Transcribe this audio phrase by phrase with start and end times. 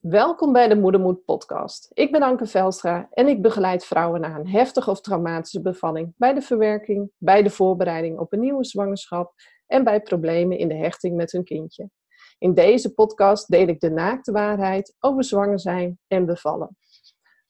[0.00, 1.90] Welkom bij de Moedermoed podcast.
[1.92, 6.34] Ik ben Anke Velstra en ik begeleid vrouwen na een heftige of traumatische bevalling bij
[6.34, 9.32] de verwerking, bij de voorbereiding op een nieuwe zwangerschap
[9.66, 11.90] en bij problemen in de hechting met hun kindje.
[12.38, 16.76] In deze podcast deel ik de naakte waarheid over zwanger zijn en bevallen.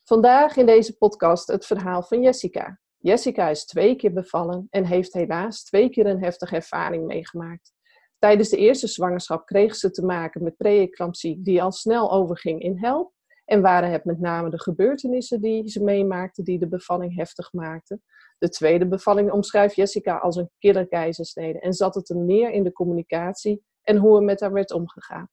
[0.04, 2.80] Vandaag in deze podcast het verhaal van Jessica.
[2.98, 7.72] Jessica is twee keer bevallen en heeft helaas twee keer een heftige ervaring meegemaakt.
[8.20, 12.78] Tijdens de eerste zwangerschap kreeg ze te maken met preeclampsie die al snel overging in
[12.78, 13.12] help.
[13.44, 18.02] En waren het met name de gebeurtenissen die ze meemaakte die de bevalling heftig maakten.
[18.38, 22.64] De tweede bevalling omschrijft Jessica als een killer keizersnede en zat het er meer in
[22.64, 25.28] de communicatie en hoe er met haar werd omgegaan.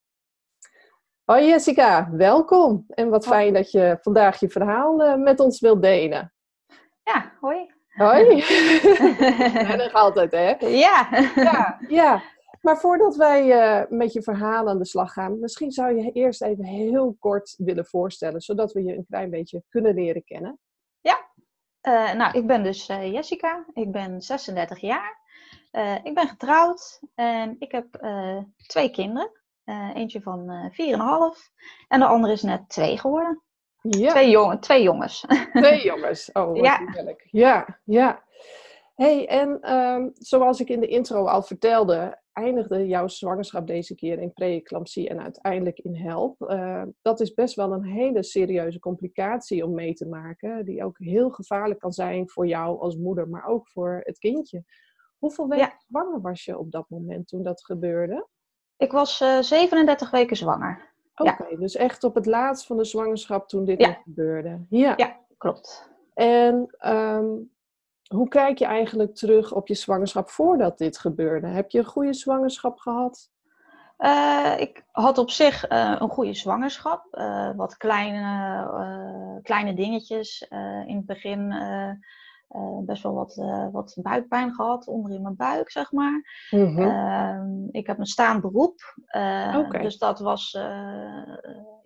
[1.24, 2.84] Hoi Jessica, welkom.
[2.88, 6.34] En wat fijn dat je vandaag je verhaal uh, met ons wilt delen.
[7.02, 7.66] Ja, hoi.
[7.88, 8.36] Hoi.
[9.68, 10.66] ja, nog altijd, hè?
[10.66, 11.08] Ja.
[11.34, 11.78] ja.
[11.88, 12.22] Ja,
[12.60, 16.42] maar voordat wij uh, met je verhaal aan de slag gaan, misschien zou je eerst
[16.42, 20.58] even heel kort willen voorstellen, zodat we je een klein beetje kunnen leren kennen.
[21.00, 21.30] Ja,
[21.82, 25.16] uh, nou, ik ben dus uh, Jessica, ik ben 36 jaar,
[26.02, 27.86] ik ben getrouwd en ik heb
[28.66, 29.30] twee kinderen.
[29.94, 30.76] eentje van 4,5
[31.88, 33.42] en de andere is net 2 geworden.
[33.80, 34.10] Ja.
[34.10, 35.26] Twee, jongen, twee jongens.
[35.52, 36.82] Twee jongens, oh, wat ja.
[36.84, 37.26] heerlijk.
[37.30, 38.22] Ja, ja.
[38.94, 44.18] hey, en um, zoals ik in de intro al vertelde, eindigde jouw zwangerschap deze keer
[44.18, 46.40] in preeclampsie en uiteindelijk in help.
[46.40, 50.98] Uh, dat is best wel een hele serieuze complicatie om mee te maken, die ook
[50.98, 54.64] heel gevaarlijk kan zijn voor jou als moeder, maar ook voor het kindje.
[55.18, 55.80] Hoeveel weken ja.
[55.88, 58.26] zwanger was je op dat moment toen dat gebeurde?
[58.76, 60.92] Ik was uh, 37 weken zwanger.
[61.14, 61.56] Oké, ja.
[61.56, 63.92] dus echt op het laatst van de zwangerschap toen dit ja.
[63.92, 64.66] gebeurde.
[64.68, 65.90] Ja, ja klopt.
[66.14, 67.50] En um,
[68.08, 71.46] hoe kijk je eigenlijk terug op je zwangerschap voordat dit gebeurde?
[71.46, 73.30] Heb je een goede zwangerschap gehad?
[73.98, 77.06] Uh, ik had op zich uh, een goede zwangerschap.
[77.10, 80.46] Uh, wat kleine, kleine dingetjes.
[80.86, 81.54] in het begin
[82.84, 83.34] best wel wat,
[83.72, 86.46] wat buikpijn gehad onder in mijn buik, zeg maar.
[86.50, 87.68] Mm -hmm.
[87.70, 88.94] ik heb een staand beroep.
[89.56, 89.82] Okay.
[89.82, 90.58] Dus dat was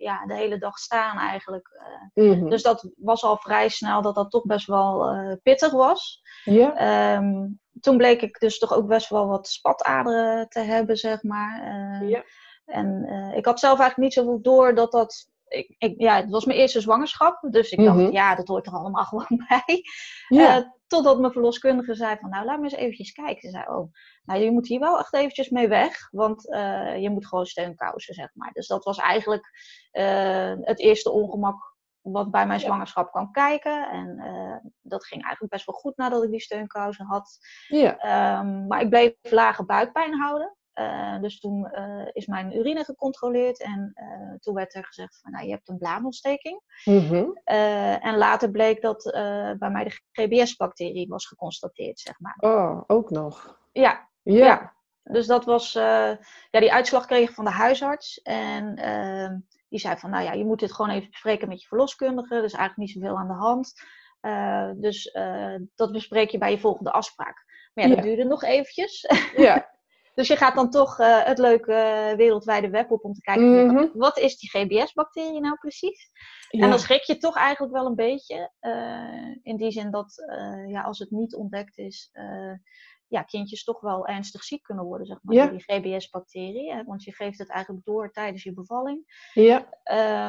[0.03, 1.69] ja, de hele dag staan eigenlijk.
[2.13, 2.49] Mm -hmm.
[2.49, 6.21] Dus dat was al vrij snel dat dat toch best wel pittig was.
[6.43, 7.15] Yeah.
[7.17, 11.61] Um, toen bleek ik dus toch ook best wel wat spataderen te hebben, zeg maar.
[12.05, 12.23] Yeah.
[12.65, 13.03] En
[13.35, 16.59] ik had zelf eigenlijk niet zoveel door dat dat ik, ik, ja, het was mijn
[16.59, 17.47] eerste zwangerschap.
[17.49, 18.13] Dus ik dacht, mm -hmm.
[18.13, 19.83] ja, dat hoort er allemaal gewoon bij.
[20.27, 20.57] Ja.
[20.57, 23.41] Uh, totdat mijn verloskundige zei van, nou, laat me eens eventjes kijken.
[23.41, 23.93] Ze zei, oh,
[24.23, 26.09] nou, je moet hier wel echt eventjes mee weg.
[26.11, 28.51] Want uh, je moet gewoon steunkousen, zeg maar.
[28.51, 29.49] Dus dat was eigenlijk
[29.91, 31.71] uh, het eerste ongemak
[32.01, 33.89] wat bij mijn zwangerschap kwam kijken.
[33.89, 34.17] En
[34.81, 37.37] dat ging eigenlijk best wel goed nadat ik die steunkousen had.
[37.67, 38.39] Ja.
[38.39, 40.55] Um, maar ik bleef lage buikpijn houden.
[40.75, 45.31] Uh, dus toen uh, is mijn urine gecontroleerd en uh, toen werd er gezegd van
[45.31, 46.61] nou, je hebt een blaasontsteking.
[46.85, 47.41] Mm -hmm.
[47.43, 49.03] en later bleek dat
[49.59, 52.35] bij mij de GBS-bacterie was geconstateerd, zeg maar.
[52.39, 53.59] Oh, ook nog?
[53.71, 54.09] Ja.
[54.21, 54.45] Ja.
[54.45, 54.73] ja.
[55.03, 56.19] Dus dat was, ja,
[56.51, 58.75] die uitslag kreeg ik van de huisarts en
[59.69, 62.35] die zei van nou ja, je moet dit gewoon even bespreken met je verloskundige.
[62.35, 63.73] Er is eigenlijk niet zoveel aan de hand.
[64.81, 65.17] dus
[65.75, 67.45] dat bespreek je bij je volgende afspraak.
[67.73, 68.09] Maar ja, dat ja.
[68.09, 69.07] duurde nog eventjes.
[69.35, 69.71] Ja.
[70.13, 73.65] Dus je gaat dan toch uh, het leuke uh, wereldwijde web op om te kijken,
[73.65, 73.91] mm -hmm.
[73.93, 76.11] wat is die GBS-bacterie nou precies?
[76.49, 76.63] Ja.
[76.63, 78.51] En dan schrik je toch eigenlijk wel een beetje.
[78.61, 80.13] Uh, in die zin dat
[80.67, 82.11] ja, als het niet ontdekt is,
[83.07, 85.47] ja, kindjes toch wel ernstig ziek kunnen worden, zeg maar, ja.
[85.47, 86.83] door die GBS-bacterie.
[86.85, 89.29] Want je geeft het eigenlijk door tijdens je bevalling.
[89.33, 89.67] Ja.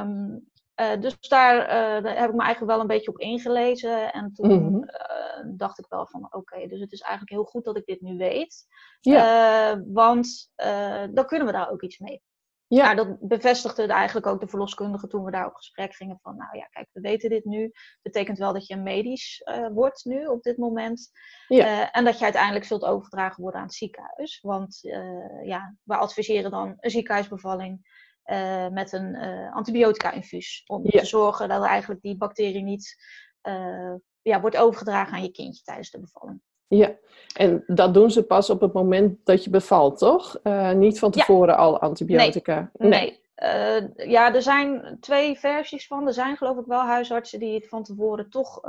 [0.01, 0.51] Um,
[0.81, 4.13] uh, dus daar, uh, daar, heb ik me eigenlijk wel een beetje op ingelezen.
[4.13, 4.83] En toen mm -hmm.
[4.83, 7.85] uh, dacht ik wel van oké, okay, dus het is eigenlijk heel goed dat ik
[7.85, 8.67] dit nu weet.
[9.01, 9.83] Ja.
[9.87, 10.51] want
[11.11, 12.23] dan kunnen we daar ook iets mee.
[12.67, 12.93] Ja.
[12.93, 16.19] Nou, dat bevestigde eigenlijk ook de verloskundige toen we daar op gesprek gingen.
[16.23, 17.73] Van nou ja, kijk, we weten dit nu.
[18.03, 19.43] Betekent wel dat je medisch
[19.73, 21.11] wordt nu op dit moment.
[21.49, 21.91] Ja.
[21.91, 24.41] en dat je uiteindelijk zult overgedragen worden aan het ziekenhuis.
[24.43, 24.81] Want
[25.45, 27.94] ja, we adviseren dan een ziekenhuisbevalling
[28.27, 30.63] uh, met een uh, antibiotica-infuus.
[30.67, 31.01] Om ja.
[31.01, 32.97] te zorgen dat er eigenlijk die bacterie niet
[33.43, 36.41] uh, ja, wordt overgedragen aan je kindje tijdens de bevalling.
[36.67, 36.95] Ja,
[37.37, 40.41] en dat doen ze pas op het moment dat je bevalt, toch?
[40.75, 41.61] niet van tevoren ja.
[41.61, 42.71] al antibiotica.
[42.73, 42.91] Nee.
[42.91, 43.21] nee.
[43.37, 44.09] nee.
[44.11, 46.07] ja, er zijn twee versies van.
[46.07, 48.61] Er zijn geloof ik wel huisartsen die het van tevoren toch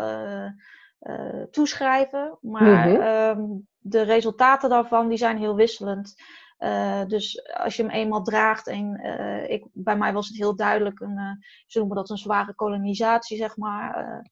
[1.51, 2.37] toeschrijven.
[2.41, 3.67] Maar mm -hmm.
[3.79, 6.15] de resultaten daarvan die zijn heel wisselend.
[6.59, 10.55] Uh, dus als je hem eenmaal draagt, en uh, ik, bij mij was het heel
[10.55, 11.31] duidelijk, een, uh,
[11.67, 14.23] ze noemen dat een zware kolonisatie, zeg maar.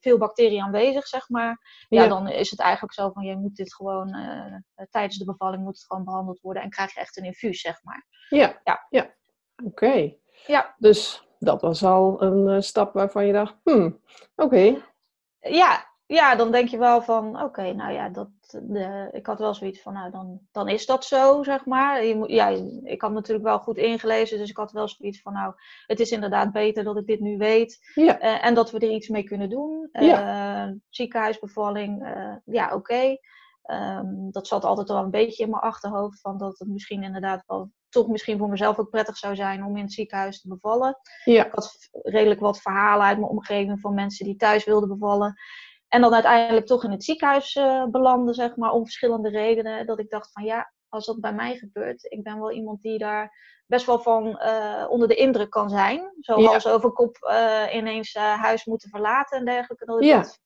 [0.00, 1.84] veel bacteriën aanwezig, zeg maar.
[1.88, 4.16] Ja, ja, dan is het eigenlijk zo van, je moet dit gewoon,
[4.90, 7.82] tijdens de bevalling moet het gewoon behandeld worden en krijg je echt een infuus, zeg
[7.82, 8.06] maar.
[8.28, 8.86] Ja, ja.
[8.90, 9.14] ja.
[9.56, 9.66] oké.
[9.66, 10.20] Okay.
[10.46, 10.74] Ja.
[10.78, 14.00] Dus dat was al een eh, stap waarvan je dacht, hmm,
[14.36, 14.82] oké.
[15.40, 19.54] Ja, ja, dan denk je wel van, oké, nou ja, dat, de, ik had wel
[19.54, 22.04] zoiets van, nou, dan, dan is dat zo, zeg maar.
[22.04, 22.48] Je moet, ja,
[22.82, 25.54] ik had natuurlijk wel goed ingelezen, dus ik had wel zoiets van, nou,
[25.86, 27.78] het is inderdaad beter dat ik dit nu weet.
[27.94, 28.18] Ja.
[28.18, 29.88] eh, en dat we er iets mee kunnen doen.
[29.92, 30.66] Ja.
[30.66, 33.16] Eh, ziekenhuisbevalling, eh, ja, oké.
[33.62, 37.44] Ehm, dat zat altijd wel een beetje in mijn achterhoofd, van dat het misschien inderdaad
[37.46, 40.98] wel, toch misschien voor mezelf ook prettig zou zijn om in het ziekenhuis te bevallen.
[41.24, 41.46] Ja.
[41.46, 45.34] Ik had redelijk wat verhalen uit mijn omgeving van mensen die thuis wilden bevallen.
[45.92, 49.86] En dan uiteindelijk toch in het ziekenhuis eh, belanden, zeg maar, om verschillende redenen.
[49.86, 52.98] Dat ik dacht van ja, als dat bij mij gebeurt, ik ben wel iemand die
[52.98, 53.36] daar
[53.66, 56.12] best wel van eh, onder de indruk kan zijn.
[56.20, 56.48] Zo Ja.
[56.50, 59.84] hals over kop eh, ineens huis moeten verlaten en dergelijke.
[59.84, 60.16] Dat ik Ja.
[60.16, 60.40] dacht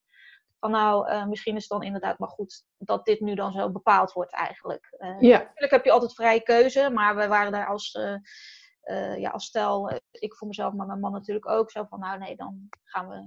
[0.60, 4.12] van nou, misschien is het dan inderdaad maar goed dat dit nu dan zo bepaald
[4.12, 4.94] wordt eigenlijk.
[4.98, 5.38] Ja.
[5.38, 7.98] Natuurlijk heb je altijd vrije keuze, maar we waren daar als,
[9.16, 12.36] ja, als stel, ik voor mezelf, maar mijn man natuurlijk ook, zo van nou nee,
[12.36, 13.24] dan gaan we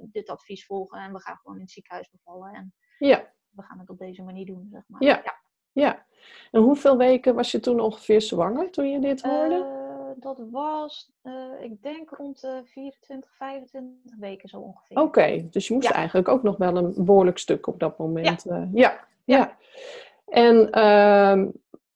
[0.00, 3.32] dit advies volgen en we gaan gewoon in het ziekenhuis bevallen en Ja.
[3.50, 5.02] we gaan het op deze manier doen, zeg maar.
[5.02, 5.40] Ja.
[5.72, 6.06] Ja.
[6.50, 9.54] En hoeveel weken was je toen ongeveer zwanger toen je dit hoorde?
[9.54, 15.00] Eh, dat was, eh, ik denk rond de 24, 25 weken zo ongeveer.
[15.00, 15.94] Oké, dus je moest Ja.
[15.94, 18.46] eigenlijk ook nog wel een behoorlijk stuk op dat moment.
[18.46, 18.68] eh, ja.
[18.72, 19.06] Ja.
[19.24, 19.56] ja.
[20.26, 21.48] En ehm,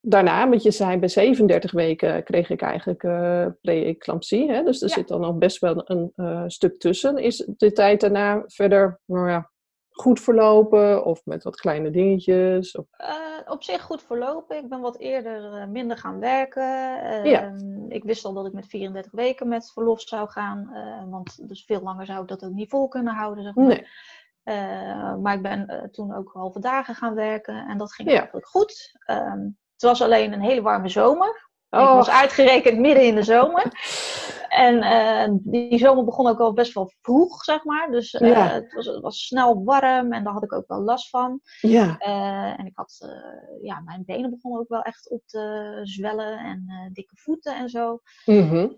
[0.08, 4.50] daarna, want je zei bij 37 weken kreeg ik eigenlijk eh pre-eclampsie.
[4.50, 4.62] Hè?
[4.62, 4.94] Dus er Ja.
[4.94, 7.17] zit dan nog best wel een eh, stuk tussen.
[7.19, 9.50] Is de tijd daarna verder nou ja,
[9.91, 12.76] goed verlopen of met wat kleine dingetjes?
[12.76, 12.85] Of...
[12.91, 13.14] Eh,
[13.47, 14.56] op zich goed verlopen.
[14.56, 17.02] Ik ben wat eerder minder gaan werken.
[17.02, 17.52] Eh, Ja.
[17.88, 20.70] Ik wist al dat ik met 34 weken met verlof zou gaan.
[21.11, 23.44] want dus veel langer zou ik dat ook niet vol kunnen houden.
[23.44, 23.67] Zeg maar.
[23.67, 23.85] Nee.
[25.20, 27.67] Maar ik ben toen ook halve dagen gaan werken.
[27.69, 28.17] En dat ging Ja.
[28.17, 28.93] eigenlijk goed.
[29.06, 31.44] Ehm, het was alleen een hele warme zomer.
[31.70, 33.64] Ik Oh, was uitgerekend midden in de zomer.
[34.49, 37.90] En eh, die zomer begon ook al best wel vroeg, zeg maar.
[37.90, 38.46] Dus eh, Ja.
[38.49, 41.40] het, was, het was snel warm en daar had ik ook wel last van.
[41.61, 41.99] ja.
[41.99, 43.08] Eh, en ik had,
[43.62, 48.00] ja, mijn benen begonnen ook wel echt op te zwellen en dikke voeten en zo.
[48.25, 48.69] Mhm.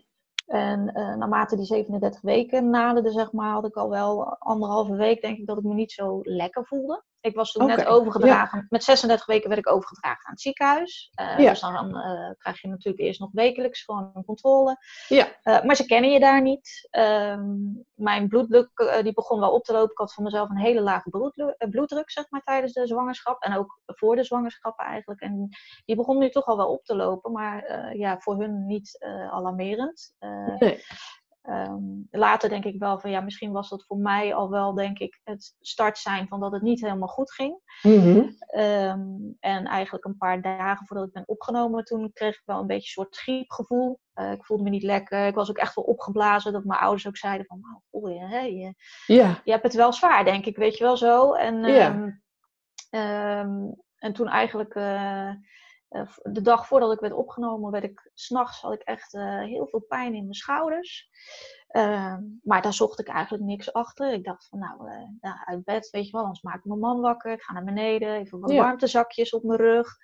[0.47, 5.21] En eh, naarmate die 37 weken naderden, zeg maar, had ik al wel anderhalve week,
[5.23, 7.03] denk ik, dat ik me niet zo lekker voelde.
[7.20, 11.11] Ik was toen net overgedragen, met 36 weken werd ik overgedragen aan het ziekenhuis.
[11.15, 11.50] Eh, Ja.
[11.50, 14.76] Dus dan eh, krijg je natuurlijk eerst nog wekelijks gewoon een controle.
[15.09, 15.29] Ja.
[15.43, 16.88] Eh, maar ze kennen je daar niet.
[16.91, 17.56] Ehm,
[17.94, 19.91] mijn bloeddruk die begon wel op te lopen.
[19.91, 23.43] Ik had voor mezelf een hele lage bloeddruk, bloeddruk zeg maar, tijdens de zwangerschap.
[23.43, 25.21] En ook voor de zwangerschap eigenlijk.
[25.21, 25.49] En
[25.85, 27.32] die begon nu toch al wel op te lopen.
[27.32, 28.99] Maar ja, voor hun niet
[29.31, 30.14] alarmerend.
[30.59, 30.85] Nee.
[31.49, 34.99] Ehm, later denk ik wel van ja, misschien was dat voor mij al wel, denk
[34.99, 37.61] ik, het start zijn van dat het niet helemaal goed ging.
[37.83, 38.29] Mhm.
[38.47, 39.00] Ehm,
[39.41, 43.00] en eigenlijk een paar dagen voordat ik ben opgenomen, toen kreeg ik wel een beetje
[43.00, 43.99] een soort griepgevoel.
[44.12, 45.27] Eh, ik voelde me niet lekker.
[45.27, 46.53] Ik was ook echt wel opgeblazen.
[46.53, 48.75] Dat mijn ouders ook zeiden van, nou, goh, je, hè, je,
[49.06, 49.41] Ja.
[49.45, 51.33] je hebt het wel zwaar, denk ik, weet je wel zo.
[51.33, 51.65] En,
[52.91, 55.31] ehm, en toen eigenlijk eh,
[56.23, 59.85] de dag voordat ik werd opgenomen, werd ik s'nachts had ik echt eh, heel veel
[59.88, 61.08] pijn in mijn schouders.
[61.69, 64.12] Ehm, maar daar zocht ik eigenlijk niks achter.
[64.12, 66.81] Ik dacht van nou, eh, nou, uit bed, weet je wel, anders maak ik mijn
[66.81, 67.32] man wakker.
[67.32, 68.62] Ik ga naar beneden, even wat Ja.
[68.62, 69.96] warmtezakjes op mijn rug.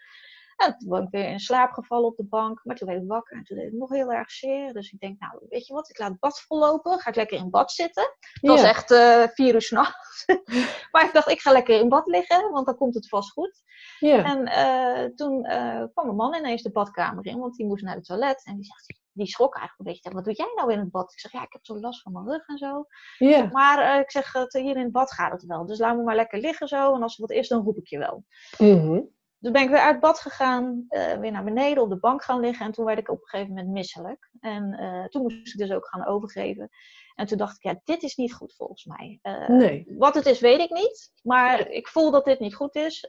[0.56, 2.60] En toen ben ik weer in slaap gevallen op de bank.
[2.64, 4.72] Maar toen werd ik wakker en toen deed het nog heel erg zeer.
[4.72, 6.98] Dus ik denk, nou, weet je wat, ik laat het bad vollopen.
[6.98, 8.16] Ga ik lekker in bad zitten.
[8.20, 10.24] Het was echt eh vier uur s'nachts.
[10.92, 13.62] maar ik dacht, ik ga lekker in bad liggen, want dan komt het vast goed.
[13.98, 14.24] Ja.
[14.24, 17.94] En eh, toen eh, kwam mijn man ineens de badkamer in, want die moest naar
[17.94, 18.44] het toilet.
[18.44, 20.16] En die, zegt, die schrok eigenlijk een beetje.
[20.16, 21.12] Wat doe jij nou in het bad?
[21.12, 22.86] Ik zeg, ja, ik heb zo last van mijn rug en zo.
[23.18, 23.48] Ja.
[23.52, 25.66] Maar ik zeg, hier in het bad gaat het wel.
[25.66, 26.94] Dus laat me maar lekker liggen zo.
[26.94, 28.24] En als er wat is, dan roep ik je wel.
[28.58, 29.00] Mhm.
[29.44, 32.40] Dus ben ik weer uit bad gegaan, eh, weer naar beneden op de bank gaan
[32.40, 32.66] liggen.
[32.66, 34.30] En toen werd ik op een gegeven moment misselijk.
[34.40, 36.68] En eh, toen moest ik dus ook gaan overgeven.
[37.14, 39.18] En toen dacht ik, ja, dit is niet goed volgens mij.
[39.22, 39.86] Eh, Nee.
[39.88, 41.12] Wat het is, weet ik niet.
[41.22, 43.06] Maar ik voel dat dit niet goed is.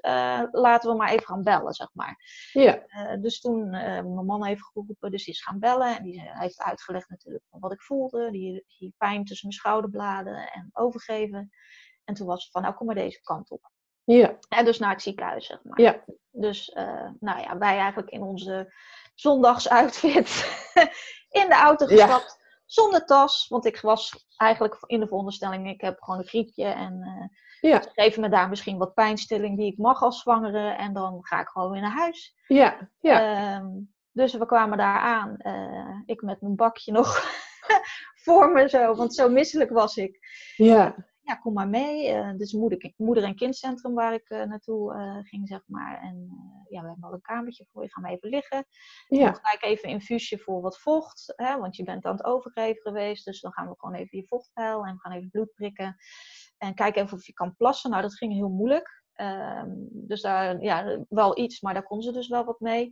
[0.51, 2.18] Laten we maar even gaan bellen, zeg maar.
[2.51, 2.86] Ja.
[3.18, 5.98] Dus toen mijn man heeft geroepen, dus die is gaan bellen.
[5.98, 8.32] En die heeft uitgelegd natuurlijk van wat ik voelde.
[8.32, 11.51] Die, die pijn tussen mijn schouderbladen en overgeven.
[12.04, 13.74] En toen was het van, nou kom maar deze kant op.
[14.06, 14.38] Ja.
[14.50, 15.82] En dus naar het ziekenhuis, zeg maar.
[15.82, 16.04] Ja.
[16.32, 18.74] Dus eh, nou ja, wij eigenlijk in onze
[19.16, 20.28] zondagsoutfit
[21.42, 22.06] in de auto Ja.
[22.06, 22.44] gestapt.
[22.66, 26.66] Zonder tas, want ik was eigenlijk in de veronderstelling, ik heb gewoon een griepje.
[26.66, 27.82] En eh, Ja.
[27.82, 30.70] ze geven me daar misschien wat pijnstilling die ik mag als zwangere.
[30.70, 32.36] En dan ga ik gewoon weer naar huis.
[32.48, 32.90] Ja.
[33.00, 33.20] Ja.
[33.56, 33.68] Ehm,
[34.12, 35.38] dus we kwamen daar aan.
[35.38, 37.24] eh, ik met mijn bakje nog
[38.24, 40.20] voor me zo, want zo misselijk was ik.
[40.56, 40.96] Ja.
[41.25, 42.13] Ja, kom maar mee.
[42.13, 46.01] Uh, is moeder, moeder- en kindcentrum waar ik naartoe ging, zeg maar.
[46.01, 46.29] En
[46.70, 48.65] ja, we hebben al een kamertje voor je, ga maar even liggen.
[49.08, 49.25] Ja.
[49.25, 52.82] Dan ga ik even infuusje voor wat vocht, hè, want je bent aan het overgeven
[52.82, 53.25] geweest.
[53.25, 55.96] Dus dan gaan we gewoon even je vocht en we gaan even bloed prikken.
[56.58, 57.89] En kijk even of je kan plassen.
[57.89, 59.03] Nou, dat ging heel moeilijk.
[59.13, 62.91] Ehm, dus daar, ja, wel iets, maar daar kon ze dus wel wat mee.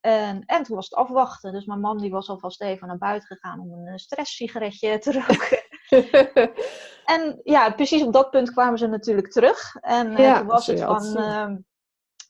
[0.00, 1.52] En, en toen was het afwachten.
[1.52, 5.69] Dus mijn man die was alvast even naar buiten gegaan om een stresssigaretje te roken.
[7.14, 9.76] en ja, precies op dat punt kwamen ze natuurlijk terug.
[9.80, 11.50] En uh, toen was het van, uh,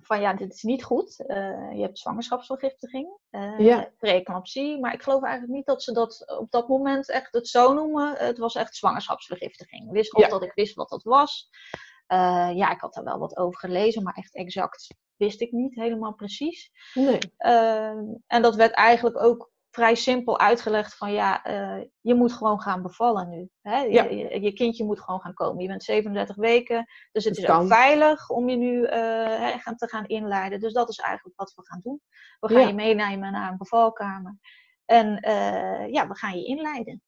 [0.02, 1.24] van, ja, dit is niet goed.
[1.26, 1.36] Uh,
[1.72, 3.90] je hebt zwangerschapsvergiftiging, uh, ja.
[3.98, 4.80] preeclampsie.
[4.80, 8.14] Maar ik geloof eigenlijk niet dat ze dat op dat moment echt het zo noemen.
[8.16, 9.86] Het was echt zwangerschapsvergiftiging.
[9.86, 11.50] Ik wist ook dat ik wist wat dat was.
[12.54, 16.14] ja, ik had daar wel wat over gelezen, maar echt exact wist ik niet helemaal
[16.14, 16.70] precies.
[16.94, 17.18] Nee.
[17.36, 22.60] Ehm, en dat werd eigenlijk ook vrij simpel uitgelegd van ja, uh, je moet gewoon
[22.60, 23.48] gaan bevallen nu.
[23.62, 23.80] Hè?
[23.80, 25.62] Je, je, kindje moet gewoon gaan komen.
[25.62, 28.88] Je bent 37 weken, dus het is ook veilig om je nu uh,
[29.58, 30.60] gaan, te gaan inleiden.
[30.60, 32.00] Dus dat is eigenlijk wat we gaan doen.
[32.40, 34.36] We gaan je meenemen naar een bevalkamer.
[34.84, 37.02] En uh, ja, we gaan je inleiden.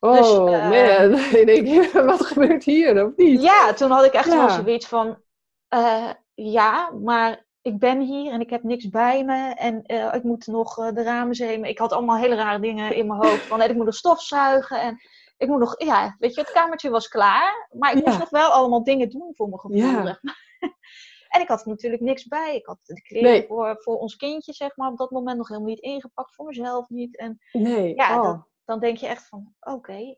[0.00, 3.42] Oh dus, man, ik wat gebeurt hier of niet?
[3.42, 5.22] Ja, toen had ik echt wel zoiets van,
[6.34, 10.46] ja, maar ik ben hier en ik heb niks bij me en uh, ik moet
[10.46, 11.68] nog uh, de ramen zemen.
[11.68, 13.42] Ik had allemaal hele rare dingen in mijn hoofd.
[13.42, 15.00] Van, ik moet nog stofzuigen en
[15.36, 17.68] ik moet nog, ja, weet je, het kamertje was klaar.
[17.72, 20.04] Maar ik moest nog wel allemaal dingen doen voor mijn gevoel.
[20.04, 20.20] Ja.
[21.34, 22.56] en ik had natuurlijk niks bij.
[22.56, 25.68] Ik had de kleren voor, voor ons kindje, zeg maar, op dat moment nog helemaal
[25.68, 26.34] niet ingepakt.
[26.34, 27.16] Voor mezelf niet.
[27.16, 27.94] En nee.
[27.94, 28.22] ja, oh.
[28.22, 30.16] dan, dan, denk je echt van, oké,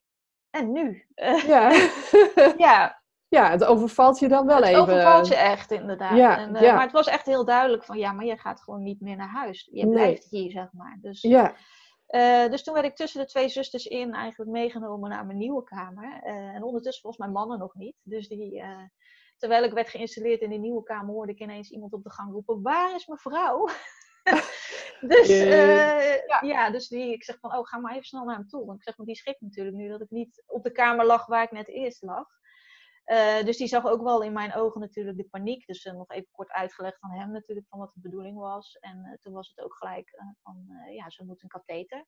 [0.50, 1.06] en nu?
[1.46, 1.70] ja.
[2.56, 2.99] ja,
[3.30, 4.80] ja, het overvalt je dan wel het even.
[4.80, 6.16] Het overvalt je echt, inderdaad.
[6.16, 6.74] Ja, en, uh, ja.
[6.74, 9.28] Maar het was echt heel duidelijk van, ja, maar je gaat gewoon niet meer naar
[9.28, 9.68] huis.
[9.72, 10.98] Je blijft hier, zeg maar.
[11.00, 11.54] Dus, ja.
[12.08, 15.64] Uh, dus toen werd ik tussen de twee zusters in eigenlijk meegenomen naar mijn nieuwe
[15.64, 16.20] kamer.
[16.24, 17.96] Uh, en ondertussen was mijn mannen nog niet.
[18.02, 18.62] Dus die,
[19.36, 22.32] terwijl ik werd geïnstalleerd in die nieuwe kamer, hoorde ik ineens iemand op de gang
[22.32, 23.68] roepen, waar is mijn vrouw?
[25.12, 26.40] dus ja.
[26.40, 26.70] ja.
[26.70, 28.66] dus die, ik zeg van, oh, ga maar even snel naar hem toe.
[28.66, 31.26] Want ik zeg, want die schrikt natuurlijk nu dat ik niet op de kamer lag
[31.26, 32.26] waar ik net eerst lag.
[33.10, 35.66] Uh, dus die zag ook wel in mijn ogen natuurlijk de paniek.
[35.66, 38.76] Dus uh, nog even kort uitgelegd aan hem natuurlijk van wat de bedoeling was.
[38.80, 42.04] En uh, toen was het ook gelijk van, ja, ze moet een katheter.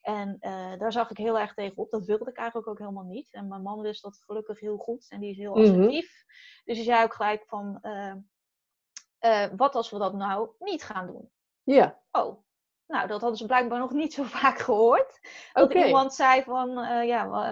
[0.00, 0.36] En
[0.78, 1.90] daar zag ik heel erg tegen op.
[1.90, 3.32] Dat wilde ik eigenlijk ook helemaal niet.
[3.32, 5.06] En mijn man wist dat gelukkig heel goed.
[5.08, 5.60] En die is heel mhm.
[5.60, 6.24] assertief.
[6.64, 7.80] Dus hij zei ook gelijk van,
[9.56, 11.30] wat als we dat nou niet gaan doen?
[11.62, 12.02] Ja.
[12.10, 12.44] Oh,
[12.90, 15.20] nou, dat hadden ze blijkbaar nog niet zo vaak gehoord.
[15.52, 17.44] Dat iemand zei van, uh, ja,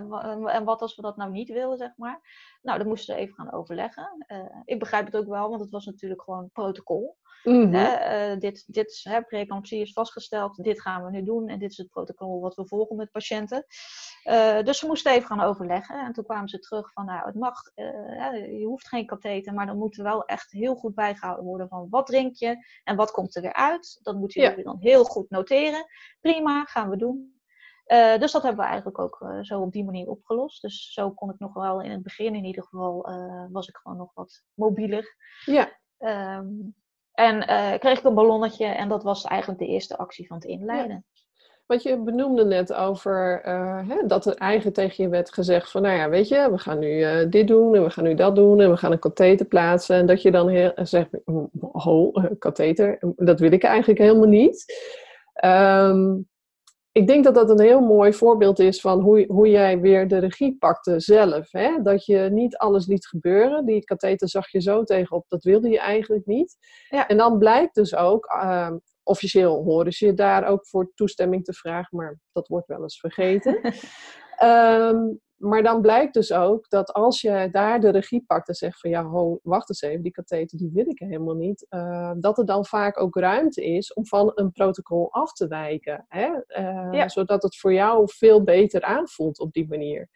[0.47, 2.21] en wat als we dat nou niet willen, zeg maar.
[2.63, 4.25] Nou, dat moesten we even gaan overleggen.
[4.29, 7.17] Uh, ik begrijp het ook wel, want het was natuurlijk gewoon protocol.
[7.49, 8.39] Mm -hmm.
[8.39, 11.89] dit, dit hè, preeclampsie is vastgesteld, dit gaan we nu doen en dit is het
[11.89, 13.67] protocol wat we volgen met patiënten.
[14.25, 17.35] Uh, dus we moesten even gaan overleggen en toen kwamen ze terug van, nou, het
[17.35, 21.69] mag, je hoeft geen katheter, maar dan moet er wel echt heel goed bijgehouden worden
[21.69, 23.99] van wat drink je en wat komt er weer uit.
[24.03, 25.87] Dat moeten jullie dan heel goed noteren.
[26.21, 27.37] Prima, gaan we doen.
[27.87, 30.63] Uh, dus dat hebben we eigenlijk ook uh, zo op die manier opgelost.
[30.63, 33.77] Dus zo kon ik nog wel in het begin in ieder geval, uh, was ik
[33.77, 35.17] gewoon nog wat mobieler.
[35.45, 35.79] Ja.
[36.39, 36.75] Um,
[37.19, 37.39] en
[37.79, 41.05] kreeg ik een ballonnetje en dat was eigenlijk de eerste actie van het inleiden.
[41.13, 41.23] Ja.
[41.67, 43.41] Want je benoemde net over
[43.89, 46.79] hè, dat er eigenlijk tegen je werd gezegd van, nou ja, weet je, we gaan
[46.79, 49.97] nu dit doen en we gaan nu dat doen en we gaan een katheter plaatsen.
[49.97, 51.09] En dat je dan heel, zegt,
[51.73, 54.65] ho, katheter, dat wil ik eigenlijk helemaal niet.
[55.45, 56.29] Um,
[56.99, 60.19] ik denk dat dat een heel mooi voorbeeld is van hoe, hoe jij weer de
[60.19, 61.53] regie pakte zelf.
[61.53, 61.83] Hè?
[61.83, 63.65] Dat je niet alles liet gebeuren.
[63.65, 66.57] Die katheter zag je zo tegenop, dat wilde je eigenlijk niet.
[66.89, 67.07] Ja.
[67.07, 68.71] En dan blijkt dus ook, uh,
[69.03, 73.01] officieel horen ze je daar ook voor toestemming te vragen, maar dat wordt wel eens
[73.01, 73.61] vergeten.
[74.43, 78.81] um, maar dan blijkt dus ook dat als je daar de regie pakt en zegt
[78.81, 81.67] van ja, ho, wacht eens even, die katheter die wil ik helemaal niet.
[81.71, 86.05] Uh, dat er dan vaak ook ruimte is om van een protocol af te wijken.
[86.09, 86.29] Hè?
[86.49, 90.09] Uh, Zodat het voor jou veel beter aanvoelt op die manier.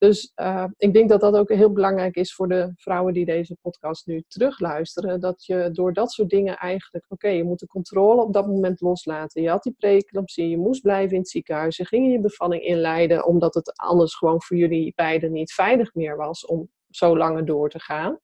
[0.00, 3.56] Dus uh, ik denk dat dat ook heel belangrijk is voor de vrouwen die deze
[3.60, 5.20] podcast nu terugluisteren.
[5.20, 8.46] Dat je door dat soort dingen eigenlijk, oké, okay, je moet de controle op dat
[8.46, 9.42] moment loslaten.
[9.42, 11.76] Je had die preeclampsie, je moest blijven in het ziekenhuis.
[11.76, 16.16] Je ging je bevalling inleiden, omdat het anders gewoon voor jullie beiden niet veilig meer
[16.16, 18.18] was om zo langer door te gaan.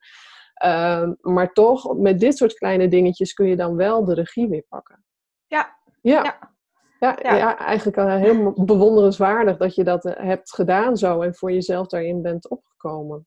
[0.65, 4.65] Uh, maar toch, met dit soort kleine dingetjes kun je dan wel de regie weer
[4.69, 5.05] pakken.
[5.47, 5.79] Ja.
[6.01, 6.23] ja.
[6.23, 6.56] ja.
[7.01, 7.59] Ja, ja.
[7.59, 12.23] eigenlijk uh, heel bewonderenswaardig dat je dat eh, hebt gedaan zo en voor jezelf daarin
[12.23, 13.27] bent opgekomen.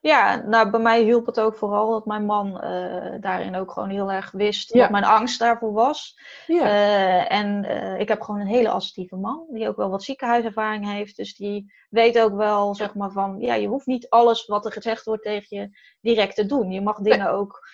[0.00, 3.88] Ja, nou bij mij hielp het ook vooral dat mijn man uh, daarin ook gewoon
[3.88, 6.18] heel erg wist wat mijn angst daarvoor was.
[6.46, 6.64] Ja.
[6.64, 10.90] Uh, en uh, ik heb gewoon een hele assertieve man, die ook wel wat ziekenhuiservaring
[10.90, 11.16] heeft.
[11.16, 14.72] Dus die weet ook wel, zeg maar, van ja, je hoeft niet alles wat er
[14.72, 16.70] gezegd wordt tegen je direct te doen.
[16.70, 17.68] Je mag dingen ook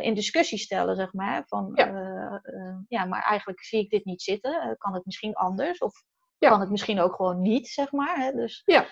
[0.00, 1.42] in discussie stellen, zeg maar.
[1.46, 2.42] Van ja.
[2.88, 4.76] ja, maar eigenlijk zie ik dit niet zitten.
[4.78, 5.78] kan het misschien anders?
[5.78, 6.02] Of
[6.38, 6.48] ja.
[6.48, 8.16] kan het misschien ook gewoon niet, zeg maar.
[8.16, 8.32] Hè?
[8.32, 8.86] Dus ja.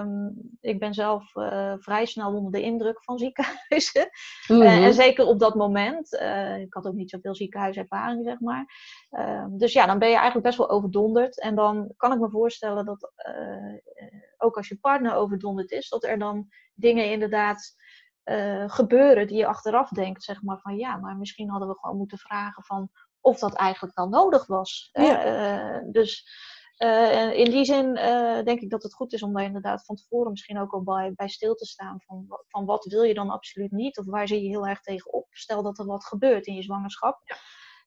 [0.00, 1.30] um, ik ben zelf
[1.78, 4.08] vrij snel onder de indruk van ziekenhuizen.
[4.46, 4.62] Mm -hmm.
[4.62, 6.12] uh, en zeker op dat moment.
[6.60, 8.66] Ik had ook niet zoveel ziekenhuiservaring, zeg maar.
[9.10, 11.40] Um, dus ja, dan ben je eigenlijk best wel overdonderd.
[11.40, 13.12] En dan kan ik me voorstellen dat
[14.38, 17.74] ook als je partner overdonderd is, dat er dan dingen inderdaad
[18.66, 22.18] gebeuren die je achteraf denkt, zeg maar, van ja, maar misschien hadden we gewoon moeten
[22.18, 24.88] vragen van of dat eigenlijk wel nodig was.
[24.92, 25.82] Ja.
[25.90, 26.28] dus
[26.78, 27.94] uh, in die zin
[28.44, 31.12] denk ik dat het goed is om daar inderdaad van tevoren misschien ook al bij,
[31.14, 32.00] bij stil te staan.
[32.06, 33.98] Van, van wat wil je dan absoluut niet?
[33.98, 35.26] Of waar zie je heel erg tegen op?
[35.30, 37.20] Stel dat er wat gebeurt in je zwangerschap.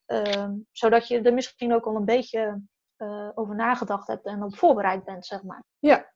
[0.08, 2.62] Uh, zodat je er misschien ook al een beetje
[3.34, 5.64] over nagedacht hebt en op voorbereid bent, zeg maar.
[5.80, 6.12] Ja,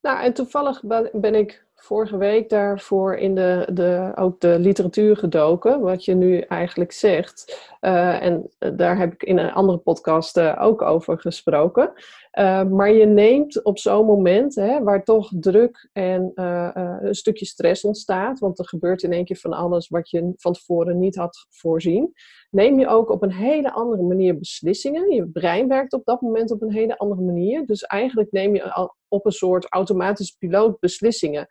[0.00, 5.80] nou en toevallig ben ik vorige week daarvoor in de, de, ook de literatuur gedoken,
[5.80, 7.72] wat je nu eigenlijk zegt.
[7.80, 11.92] Uh, en daar heb ik in een andere podcast uh, ook over gesproken.
[12.38, 17.84] Uh, maar je neemt op zo'n moment, hè, waar toch druk en een stukje stress
[17.84, 21.46] ontstaat, want er gebeurt in één keer van alles wat je van tevoren niet had
[21.50, 22.12] voorzien,
[22.50, 25.14] neem je ook op een hele andere manier beslissingen.
[25.14, 27.66] Je brein werkt op dat moment op een hele andere manier.
[27.66, 31.46] Dus eigenlijk neem je al op een soort automatische piloot beslissingen.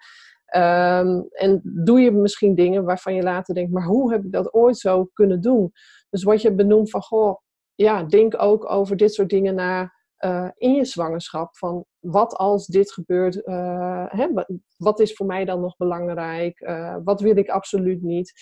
[0.55, 4.53] Um, en doe je misschien dingen waarvan je later denkt, maar hoe heb ik dat
[4.53, 5.71] ooit zo kunnen doen?
[6.09, 7.37] Dus wat je benoemt van, goh,
[7.75, 9.93] ja, denk ook over dit soort dingen na
[10.25, 11.55] uh, in je zwangerschap.
[11.57, 14.27] Van wat als dit gebeurt, uh, hè,
[14.77, 16.59] wat is voor mij dan nog belangrijk?
[16.59, 18.33] Uh, wat wil ik absoluut niet?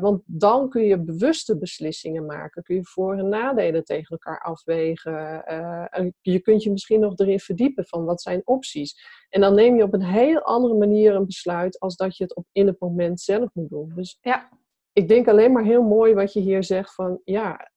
[0.00, 2.62] want dan kun je bewuste beslissingen maken.
[2.62, 5.44] Kun je voor- en nadelen tegen elkaar afwegen.
[5.90, 9.24] en je kunt je misschien nog erin verdiepen van wat zijn opties.
[9.28, 12.34] En dan neem je op een heel andere manier een besluit als dat je het
[12.34, 13.92] op, in het moment zelf moet doen.
[13.94, 14.48] Dus ja.
[14.92, 17.70] ik denk alleen maar heel mooi wat je hier zegt van ja,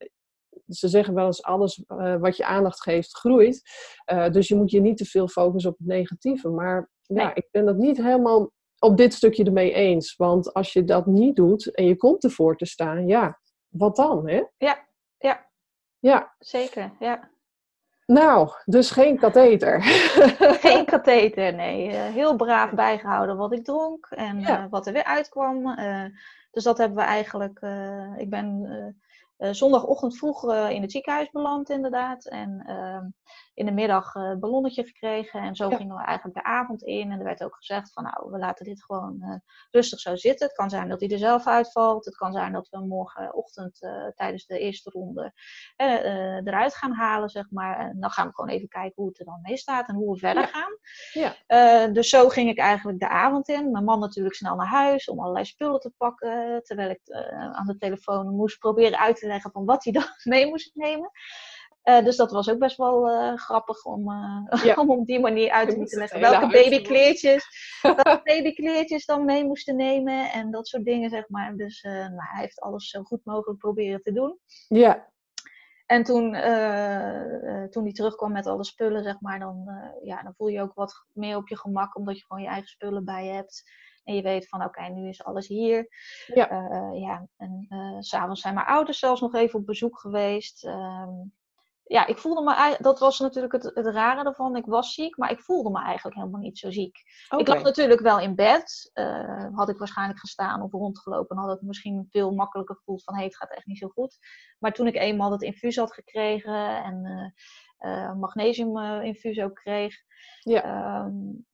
[0.67, 3.61] ze zeggen wel eens alles uh, wat je aandacht geeft groeit.
[4.11, 6.49] Uh, dus je moet je niet te veel focussen op het negatieve.
[6.49, 10.15] Maar ja, ik ben dat niet helemaal op dit stukje ermee eens.
[10.15, 14.29] Want als je dat niet doet en je komt ervoor te staan, ja, wat dan?
[14.29, 14.43] Hè?
[14.57, 15.49] Ja, ja.
[15.99, 16.35] Ja.
[16.39, 17.29] Zeker, ja.
[18.05, 19.81] Nou, dus geen katheter.
[20.65, 21.87] Geen katheter, nee.
[21.87, 24.69] Uh, heel braaf bijgehouden wat ik dronk en ja.
[24.69, 25.75] wat er weer uitkwam.
[26.51, 27.59] dus dat hebben we eigenlijk.
[28.17, 28.67] ik ben
[29.37, 32.25] zondagochtend vroeg uh, in het ziekenhuis beland, inderdaad.
[32.25, 33.01] En uh,
[33.55, 35.41] in de middag het ballonnetje gekregen.
[35.41, 35.77] En zo ja.
[35.77, 37.11] gingen we eigenlijk de avond in.
[37.11, 39.41] En er werd ook gezegd van nou, we laten dit gewoon
[39.71, 40.47] rustig zo zitten.
[40.47, 42.05] Het kan zijn dat hij er zelf uitvalt.
[42.05, 43.79] Het kan zijn dat we morgenochtend
[44.15, 45.33] tijdens de eerste ronde
[46.43, 47.79] eruit gaan halen, zeg maar.
[47.79, 50.13] En dan gaan we gewoon even kijken hoe het er dan mee staat en hoe
[50.13, 50.49] we verder ja.
[50.49, 50.77] gaan.
[51.47, 51.87] Ja.
[51.87, 53.71] dus zo ging ik eigenlijk de avond in.
[53.71, 56.61] Mijn man natuurlijk snel naar huis om allerlei spullen te pakken.
[56.63, 57.01] Terwijl ik
[57.51, 61.11] aan de telefoon moest proberen uit te leggen van wat hij dan mee moest nemen.
[61.85, 64.73] Uh, dus dat was ook best wel uh, grappig om, uh, ja.
[64.81, 67.47] om op die manier uit te leggen welke babykleertjes,
[67.81, 71.55] welke babykleertjes dan mee moesten nemen en dat soort dingen, zeg maar.
[71.55, 74.39] Dus nou, hij heeft alles zo goed mogelijk proberen te doen.
[74.67, 75.13] Ja.
[75.85, 76.31] En toen,
[77.69, 79.69] toen hij terugkwam met alle spullen, zeg maar, dan,
[80.03, 82.69] ja, dan voel je ook wat meer op je gemak, omdat je gewoon je eigen
[82.69, 83.63] spullen bij je hebt.
[84.03, 85.87] En je weet van oké, okay, nu is alles hier.
[86.33, 86.47] Ja.
[86.93, 87.27] Ja.
[87.37, 87.67] En
[87.99, 90.67] s'avonds zijn mijn ouders zelfs nog even op bezoek geweest.
[91.87, 94.55] Ja, ik voelde me dat was natuurlijk het, het rare ervan.
[94.55, 96.97] Ik was ziek, maar ik voelde me eigenlijk helemaal niet zo ziek.
[97.25, 97.39] Okay.
[97.39, 98.91] Ik lag natuurlijk wel in bed.
[98.93, 103.19] Uh, had ik waarschijnlijk gestaan of rondgelopen, had ik misschien veel makkelijker gevoeld van hé,
[103.19, 104.17] hey, het gaat echt niet zo goed.
[104.59, 107.33] Maar toen ik eenmaal het infuus had gekregen en
[108.19, 109.95] magnesiuminfuus ook kreeg,
[110.39, 111.03] ja.
[111.05, 111.45] Um,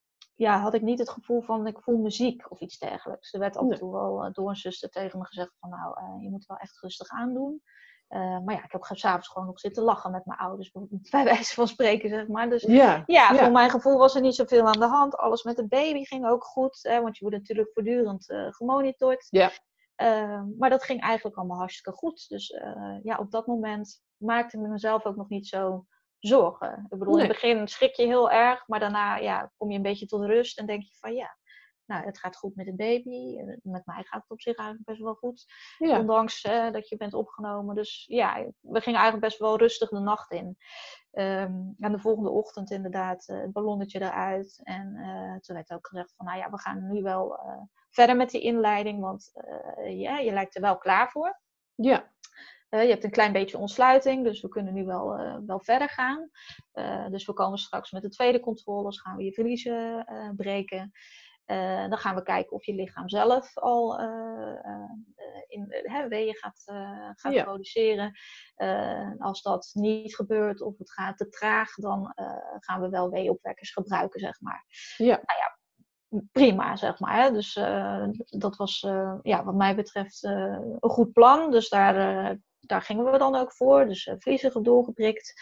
[0.42, 3.34] ja, had ik niet het gevoel van ik voel me ziek of iets dergelijks.
[3.34, 6.02] Er werd af en toe wel uh, door een zuster tegen me gezegd van nou,
[6.02, 7.62] uh, je moet wel echt rustig aandoen.
[8.14, 10.72] Uh, maar ja, ik heb s'avonds gewoon nog zitten lachen met mijn ouders,
[11.12, 12.50] bij wijze van spreken, zeg maar.
[12.50, 13.36] Dus ja, ja, ja.
[13.36, 15.16] voor mijn gevoel was er niet zoveel aan de hand.
[15.16, 19.28] Alles met de baby ging ook goed, hè, want je wordt natuurlijk voortdurend gemonitord.
[19.30, 19.52] Ja.
[20.58, 22.30] maar dat ging eigenlijk allemaal hartstikke goed.
[22.30, 22.56] Dus
[23.04, 25.86] ja, op dat moment maakte ik mezelf ook nog niet zo
[26.20, 26.88] zorgen.
[26.90, 27.24] Ik bedoel, nee.
[27.24, 30.26] in het begin schrik je heel erg, maar daarna ja, kom je een beetje tot
[30.26, 31.38] rust en denk je van ja,
[31.92, 33.42] nou, het gaat goed met de baby.
[33.62, 35.46] Met mij gaat het op zich eigenlijk best wel goed.
[35.80, 37.76] Ondanks dat je bent opgenomen.
[37.76, 40.58] Dus ja, we gingen eigenlijk best wel rustig de nacht in.
[41.12, 44.60] Um, en de volgende ochtend inderdaad het ballonnetje eruit.
[44.64, 44.94] En
[45.42, 47.40] toen werd ook gezegd van, nou ja, we gaan nu wel
[47.90, 49.02] verder met die inleiding.
[49.02, 49.32] Want
[49.88, 51.40] ja, je lijkt er wel klaar voor.
[51.76, 52.10] Ja.
[52.70, 55.90] Uh, je hebt een klein beetje ontsluiting, dus we kunnen nu wel, uh, wel verder
[55.90, 56.30] gaan.
[56.74, 60.92] Uh, dus we komen straks met de tweede controles, gaan we je verliezen breken.
[61.90, 64.00] Dan gaan we kijken of je lichaam zelf al
[65.48, 66.64] in hè, weeën gaat,
[67.16, 67.44] gaat ja.
[67.44, 68.18] produceren.
[69.18, 72.14] als dat niet gebeurt of het gaat te traag, dan
[72.60, 74.66] gaan we wel weeopwekkers gebruiken, zeg maar.
[74.98, 75.22] Ja.
[75.26, 75.58] Nou ja,
[76.32, 77.24] prima, zeg maar.
[77.24, 77.32] Hè.
[77.32, 77.54] Dus
[78.40, 78.80] dat was
[79.22, 81.52] ja, wat mij betreft een goed plan.
[81.52, 83.86] Dus daar, daar gingen we dan ook voor.
[83.86, 85.34] Dus vliezen doorgeprikt.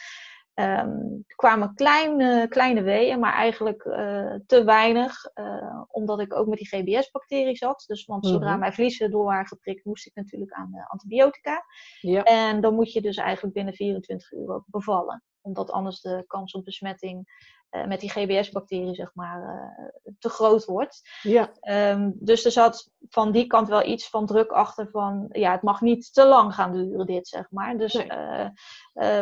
[0.60, 5.26] Um, kwamen kleine, kleine weeën, maar eigenlijk uh, te weinig.
[5.36, 7.84] Uh, omdat ik ook met die GBS-bacterie zat.
[7.88, 8.60] Dus want zodra mhm.
[8.60, 11.66] mijn vliezen door waren geprikt, moest ik natuurlijk aan de antibiotica.
[12.02, 12.24] Ja.
[12.24, 15.24] En dan moet je dus eigenlijk binnen 24 uur ook bevallen.
[15.50, 17.28] Omdat anders de kans op besmetting
[17.72, 21.10] uh, met die GBS-bacterie, zeg maar, uh, te groot wordt.
[21.22, 21.52] Ja.
[21.92, 25.62] Um, dus er zat van die kant wel iets van druk achter van, ja, het
[25.62, 27.78] mag niet te lang gaan duren dit, zeg maar.
[27.78, 28.06] Dus nee.
[28.06, 28.50] uh,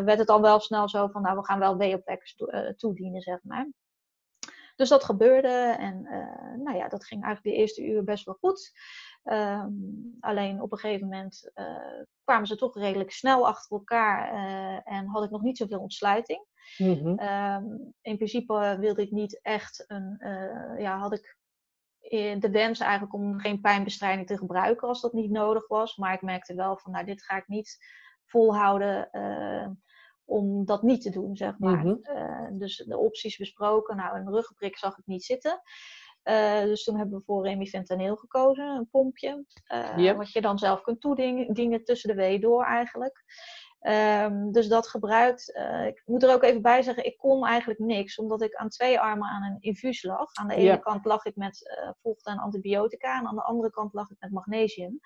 [0.04, 2.36] werd het dan wel snel zo van, nou, we gaan wel weeopwekkers
[2.78, 3.70] toedienen, zeg maar.
[4.76, 6.02] Dus dat gebeurde en
[6.64, 8.72] nou ja, dat ging eigenlijk de eerste uur best wel goed.
[9.32, 11.52] Um, alleen op een gegeven moment
[12.24, 14.34] kwamen ze toch redelijk snel achter elkaar
[14.84, 16.46] en had ik nog niet zoveel ontsluiting.
[16.78, 17.20] Mm-hmm.
[17.20, 21.38] Um, in principe wilde ik niet echt een, uh, ja, had ik
[22.40, 25.96] de wens eigenlijk om geen pijnbestrijding te gebruiken als dat niet nodig was.
[25.96, 27.78] Maar ik merkte wel van, nou, dit ga ik niet
[28.26, 29.10] volhouden
[30.26, 31.86] om dat niet te doen, zeg maar.
[31.86, 33.96] Uh, dus de opties besproken.
[33.96, 35.62] Nou, een ruggenprik zag ik niet zitten.
[36.28, 39.46] Uh, dus toen hebben we voor remifentanil gekozen, een pompje.
[39.74, 40.18] Uh, yep.
[40.18, 43.24] Wat je dan zelf kunt toedienen tussen de wee door eigenlijk.
[43.82, 45.56] Um, dus dat gebruikt.
[45.56, 48.70] Uh, ik moet er ook even bij zeggen, ik kon eigenlijk niks, omdat ik aan
[48.70, 50.34] twee armen aan een infuus lag.
[50.34, 53.94] Aan de ene kant lag ik met vocht en antibiotica, en aan de andere kant
[53.94, 55.00] lag ik met magnesium.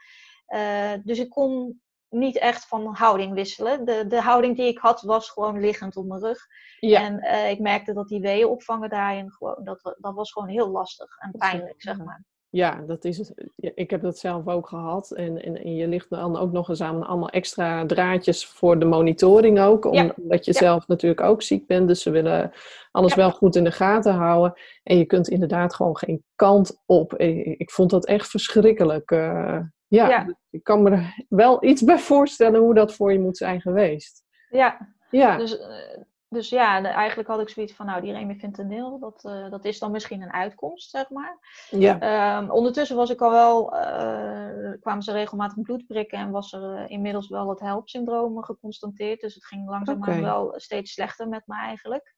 [1.03, 1.81] Dus ik kon
[2.11, 3.85] niet echt van houding wisselen.
[3.85, 6.45] De, de houding die ik had was gewoon liggend op mijn rug.
[6.79, 7.01] Ja.
[7.01, 11.17] En ik merkte dat die weeën opvangen daarin, gewoon, dat, dat was gewoon heel lastig
[11.17, 12.23] en pijnlijk, zeg maar.
[12.51, 13.33] Ja, dat is het.
[13.55, 15.11] Ik heb dat zelf ook gehad.
[15.11, 18.85] En, en, en je ligt dan ook nog eens aan allemaal extra draadjes voor de
[18.85, 19.85] monitoring ook.
[19.85, 20.13] Om, ja.
[20.17, 20.59] Omdat je ja.
[20.59, 21.87] zelf natuurlijk ook ziek bent.
[21.87, 22.51] Dus ze willen
[22.91, 23.17] alles ja.
[23.17, 24.53] wel goed in de gaten houden.
[24.83, 27.15] En je kunt inderdaad gewoon geen kant op.
[27.15, 29.11] Ik, ik vond dat echt verschrikkelijk.
[29.11, 29.59] Uh,
[29.95, 33.61] ja, ik kan me er wel iets bij voorstellen hoe dat voor je moet zijn
[33.61, 34.23] geweest.
[34.49, 35.37] Ja, ja.
[35.37, 35.59] dus...
[35.59, 39.79] Uh dus ja, eigenlijk had ik zoiets van, nou, die remifentanil, dat, uh, dat is
[39.79, 41.37] dan misschien een uitkomst, zeg maar.
[41.69, 42.37] Ja.
[42.37, 46.79] Um, ondertussen was ik al wel, uh, kwamen ze regelmatig bloed prikken en was er
[46.79, 49.21] uh, inmiddels wel het HELP-syndroom geconstateerd.
[49.21, 50.21] Dus het ging langzaamaan okay.
[50.21, 52.13] wel steeds slechter met me eigenlijk.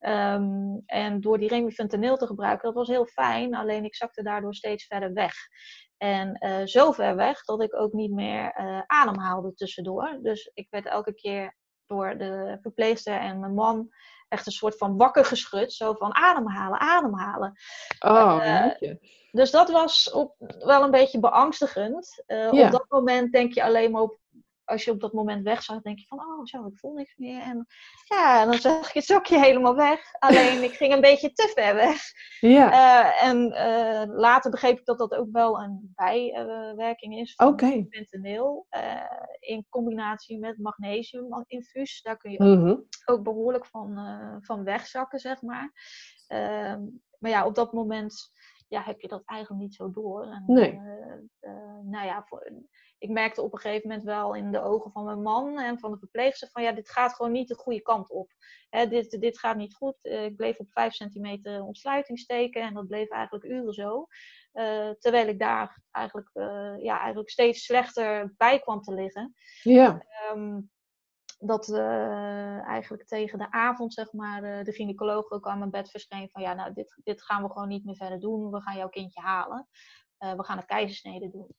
[0.00, 4.54] Um, en door die remifentanil te gebruiken, dat was heel fijn, alleen ik zakte daardoor
[4.54, 5.34] steeds verder weg.
[5.96, 8.54] En zo ver weg dat ik ook niet meer
[8.86, 10.18] ademhaalde tussendoor.
[10.22, 13.88] Dus ik werd elke keer door de verpleegster en mijn man
[14.28, 15.72] echt een soort van wakker geschud.
[15.72, 17.52] Zo van ademhalen, ademhalen.
[17.98, 18.94] Oh, uh,
[19.30, 22.22] dus dat was op, wel een beetje beangstigend.
[22.26, 22.66] Uh, ja.
[22.66, 24.18] Op dat moment denk je alleen maar op
[24.64, 27.42] als je op dat moment weg denk je van, oh zo, ik voel niks meer.
[27.42, 27.66] En
[28.04, 30.00] ja, dan zag je het zokje helemaal weg.
[30.18, 32.00] Alleen ik ging een beetje te ver weg.
[32.40, 32.72] Ja.
[32.72, 37.86] Uh, en uh, later begreep ik dat dat ook wel een bijwerking is van okay.
[37.90, 38.66] fentanyl.
[38.70, 39.00] Uh,
[39.40, 42.02] in combinatie met magnesium infuus.
[42.02, 43.98] Daar kun je ook, ook, behoorlijk van,
[44.40, 45.72] van wegzakken, zeg maar.
[46.26, 46.82] Ehm,
[47.18, 48.32] maar ja, op dat moment
[48.74, 50.24] ja, heb je dat eigenlijk niet zo door.
[50.24, 50.80] En, nee.
[51.82, 52.52] nou ja, voor,
[53.04, 55.90] ik merkte op een gegeven moment wel in de ogen van mijn man en van
[55.90, 58.30] de verpleegster van ja, dit gaat gewoon niet de goede kant op.
[58.68, 59.96] Hè, dit, dit gaat niet goed.
[60.02, 64.06] Uh, ik bleef op 5 centimeter ontsluiting steken en dat bleef eigenlijk uren zo.
[64.52, 69.34] Uh, terwijl ik daar eigenlijk, uh, ja, eigenlijk steeds slechter bij kwam te liggen.
[69.62, 70.04] Ja.
[70.32, 70.70] Um,
[71.46, 71.72] dat
[72.66, 76.54] eigenlijk tegen de avond, zeg maar, de gynaecoloog ook aan mijn bed verscheen van ja,
[76.54, 78.50] nou, dit, dit gaan we gewoon niet meer verder doen.
[78.50, 79.68] We gaan jouw kindje halen.
[80.18, 81.54] we gaan een keizersnede doen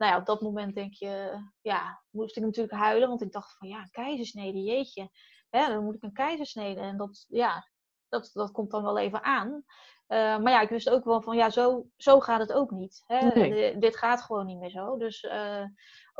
[0.00, 3.56] nou ja, op dat moment denk je, ja, moest ik natuurlijk huilen, want ik dacht
[3.56, 5.10] van ja, keizersnede, jeetje.
[5.50, 6.80] Hè, dan moet ik een keizersnede.
[6.80, 7.68] En dat, ja,
[8.08, 9.64] dat, dat komt dan wel even aan.
[10.06, 13.02] Maar ja, ik wist ook wel van ja, zo, zo gaat het ook niet.
[13.06, 13.26] Hè?
[13.26, 13.78] Nee.
[13.78, 14.96] dit gaat gewoon niet meer zo.
[14.96, 15.28] Dus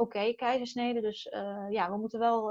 [0.01, 1.01] oké, keizersnede.
[1.01, 1.29] Dus
[1.71, 2.47] ja, we moeten wel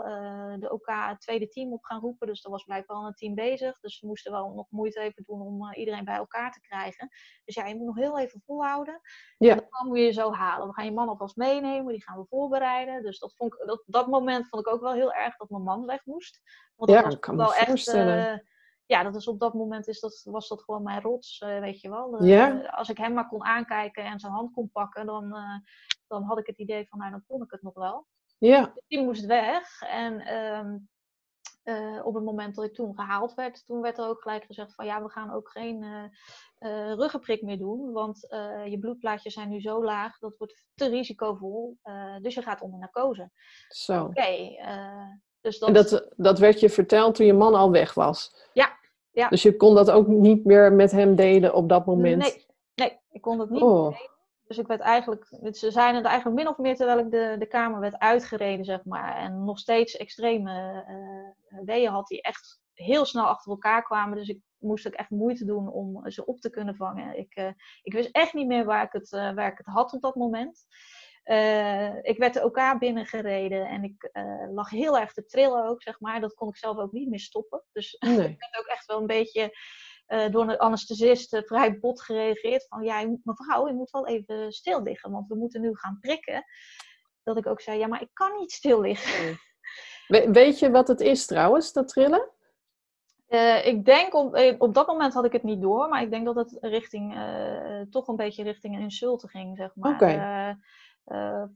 [0.59, 2.27] de OK tweede team op gaan roepen.
[2.27, 3.79] Dus er was blijkbaar al een team bezig.
[3.79, 7.09] Dus we moesten wel nog moeite even doen om iedereen bij elkaar te krijgen.
[7.45, 9.01] Dus ja, je moet nog heel even volhouden.
[9.37, 9.51] Ja.
[9.51, 10.67] En dan moet je je zo halen.
[10.67, 13.03] We gaan je man alvast meenemen, die gaan we voorbereiden.
[13.03, 15.63] Dus dat, vond ik, dat, dat moment vond ik ook wel heel erg dat mijn
[15.63, 16.41] man weg moest.
[16.75, 17.95] Want ja, dat was kan wel echt
[18.89, 21.81] ja, dat is op dat moment is dat, was dat gewoon mijn rots, uh, weet
[21.81, 22.23] je wel.
[22.23, 22.59] ja.
[22.59, 25.71] Als ik hem maar kon aankijken en zijn hand kon pakken, dan, uh,
[26.07, 28.07] dan had ik het idee van, nou, dan kon ik het nog wel.
[28.37, 28.61] Ja.
[28.61, 29.81] Dus die moest weg.
[29.81, 30.89] En um,
[31.63, 34.75] uh, op het moment dat ik toen gehaald werd, toen werd er ook gelijk gezegd
[34.75, 36.11] van, ja, we gaan ook geen
[36.95, 38.19] ruggenprik meer doen, want
[38.65, 41.77] je bloedplaatjes zijn nu zo laag, dat wordt te risicovol.
[42.21, 43.31] dus je gaat onder narcose.
[43.67, 44.03] Zo.
[44.03, 44.55] Oké.
[45.41, 45.67] dus dat...
[45.67, 48.47] En dat, dat werd je verteld toen je man al weg was?
[48.53, 48.78] Ja,
[49.11, 49.29] ja.
[49.29, 52.21] Dus je kon dat ook niet meer met hem delen op dat moment?
[52.21, 52.45] Nee,
[52.75, 53.89] nee ik kon dat niet oh.
[53.89, 54.17] delen.
[54.49, 57.45] Dus ik werd eigenlijk, ze zijn het eigenlijk min of meer terwijl ik de, de
[57.45, 59.15] kamer werd uitgereden, zeg maar.
[59.15, 64.17] En nog steeds extreme uh, weeën had die echt heel snel achter elkaar kwamen.
[64.17, 67.17] Dus ik moest ook echt moeite doen om ze op te kunnen vangen.
[67.17, 67.49] Ik, uh,
[67.83, 70.15] ik wist echt niet meer waar ik het, uh, waar ik het had op dat
[70.15, 70.65] moment.
[71.29, 75.81] Uh, ik werd de OK binnengereden en ik uh, lag heel erg te trillen ook,
[75.81, 76.21] zeg maar.
[76.21, 77.63] Dat kon ik zelf ook niet meer stoppen.
[77.71, 78.11] Dus nee.
[78.11, 79.57] ik werd ook echt wel een beetje
[80.07, 82.67] uh, door een anesthesist vrij bot gereageerd.
[82.67, 86.43] Van ja, mevrouw, je moet wel even stil liggen, want we moeten nu gaan prikken.
[87.23, 89.39] Dat ik ook zei, ja, maar ik kan niet stil liggen.
[90.07, 92.29] We, weet je wat het is trouwens, dat trillen?
[93.63, 96.35] ik denk, op, op dat moment had ik het niet door, maar ik denk dat
[96.35, 97.17] het richting,
[97.89, 99.93] toch een beetje richting een ging, zeg maar.
[99.93, 100.49] Okay.
[100.49, 100.55] Uh,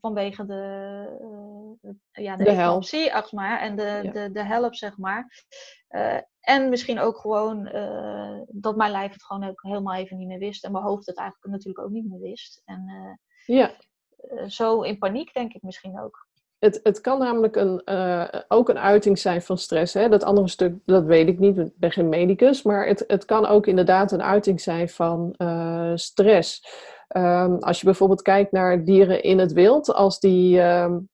[0.01, 1.05] vanwege de,
[1.81, 3.31] uh, ja, de, de help.
[3.31, 4.11] maar, en de, ja.
[4.11, 5.45] de, de help, zeg maar.
[5.89, 7.63] Uh, en misschien ook gewoon
[8.47, 10.65] dat mijn lijf het gewoon ook helemaal even niet meer wist.
[10.65, 12.61] En mijn hoofd het eigenlijk natuurlijk ook niet meer wist.
[12.65, 12.85] En
[13.45, 13.71] ja.
[14.47, 16.27] zo in paniek denk ik misschien ook.
[16.59, 17.81] Het, het kan namelijk een,
[18.47, 19.93] ook een uiting zijn van stress.
[19.93, 20.09] Hè?
[20.09, 22.63] Dat andere stuk, dat weet ik niet, ik ben geen medicus.
[22.63, 25.35] Maar het, het kan ook inderdaad een uiting zijn van
[25.95, 26.65] stress.
[27.17, 31.09] Um, als je bijvoorbeeld kijkt naar dieren in het wild, als die um,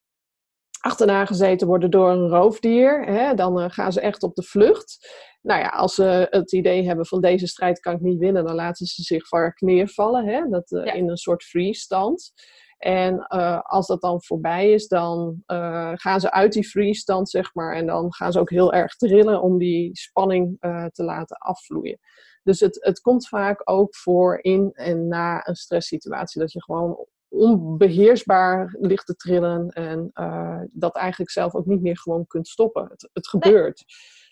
[0.81, 5.09] achterna gezeten worden door een roofdier, hè, dan uh, gaan ze echt op de vlucht.
[5.41, 8.55] Nou ja, als ze het idee hebben van deze strijd kan ik niet winnen, dan
[8.55, 10.93] laten ze zich vaak neervallen, hè, dat, uh, ja.
[10.93, 12.31] in een soort freeze-stand.
[12.77, 17.53] En uh, als dat dan voorbij is, dan uh, gaan ze uit die freeze-stand, zeg
[17.53, 17.75] maar.
[17.75, 21.99] En dan gaan ze ook heel erg trillen om die spanning uh, te laten afvloeien.
[22.43, 26.41] Dus het, het komt vaak ook voor in en na een stresssituatie.
[26.41, 31.97] Dat je gewoon onbeheersbaar ligt te trillen en uh, dat eigenlijk zelf ook niet meer
[31.97, 32.87] gewoon kunt stoppen.
[32.89, 33.83] Het, het gebeurt.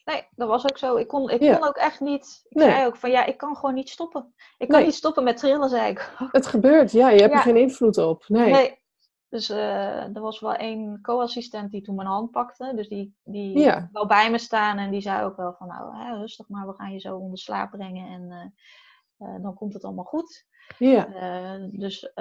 [0.04, 0.16] Nee.
[0.16, 0.28] nee.
[0.36, 0.96] dat was ook zo.
[0.96, 1.58] Ik kon, ik ja.
[1.58, 2.42] kon ook echt niet.
[2.50, 2.70] Ik nee.
[2.70, 4.34] zei ook van ja, ik kan gewoon niet stoppen.
[4.58, 4.86] Ik kan nee.
[4.86, 6.12] niet stoppen met trillen, zei ik.
[6.32, 7.10] Het gebeurt, ja.
[7.10, 7.38] Je hebt ja.
[7.38, 8.24] er geen invloed op.
[8.28, 8.86] Nee.
[9.30, 12.72] Dus uh, er was wel één co-assistent die toen mijn hand pakte.
[12.76, 13.90] Dus die, die ja.
[14.08, 16.94] bij me staan en die zei ook wel van nou, hè, rustig maar, we gaan
[16.94, 20.46] je zo onder slaap brengen en uh, uh, dan komt het allemaal goed.
[20.78, 21.08] Ja.
[21.72, 22.14] dus,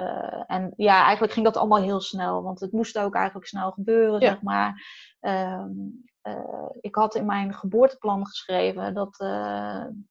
[0.47, 4.19] en ja, eigenlijk ging dat allemaal heel snel, want het moest ook eigenlijk snel gebeuren,
[4.19, 4.27] ja.
[4.27, 4.85] zeg maar.
[5.19, 5.69] Ehm,
[6.81, 9.17] ik had in mijn geboorteplan geschreven dat,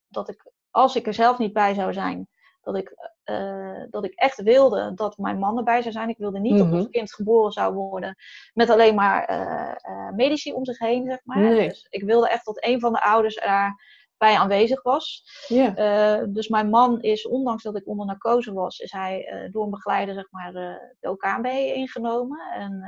[0.09, 2.29] dat ik, als ik er zelf niet bij zou zijn,
[2.67, 6.09] dat ik, uh, dat ik echt wilde dat mijn man erbij zou zijn.
[6.09, 6.71] Ik wilde niet mm -hmm.
[6.71, 8.17] dat ons kind geboren zou worden
[8.55, 11.39] met alleen maar uh, uh, medici om zich heen, zeg maar.
[11.39, 11.69] Nee.
[11.69, 15.25] Dus ik wilde echt dat een van de ouders daarbij aanwezig was.
[15.49, 16.25] Yeah.
[16.29, 20.15] dus mijn man is, ondanks dat ik onder narcose was, is hij door een begeleider,
[20.15, 22.39] zeg maar, de OKB ingenomen.
[22.55, 22.83] En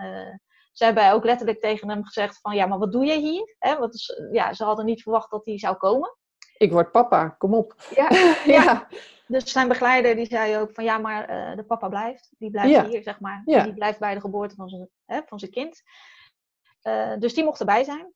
[0.73, 3.57] ze hebben ook letterlijk tegen hem gezegd van, ja, maar wat doe je hier?
[3.59, 3.89] Hè?
[3.89, 6.17] Is, ja, ze hadden niet verwacht dat hij zou komen.
[6.59, 7.75] Ik word papa, kom op.
[7.95, 8.89] Ja, ja.
[9.27, 12.31] Dus zijn begeleider die zei ook van ja, maar uh, de papa blijft.
[12.39, 12.87] Die blijft ja.
[12.87, 13.43] hier, zeg maar.
[13.45, 13.65] Ja.
[13.65, 15.83] Die blijft bij de geboorte van zijn, hè, van zijn kind.
[16.83, 18.13] Uh, dus die mocht erbij zijn.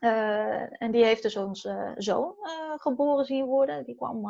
[0.00, 2.34] Uh, en die heeft dus onze zoon
[2.76, 3.84] geboren zien worden.
[3.84, 4.26] Die kwam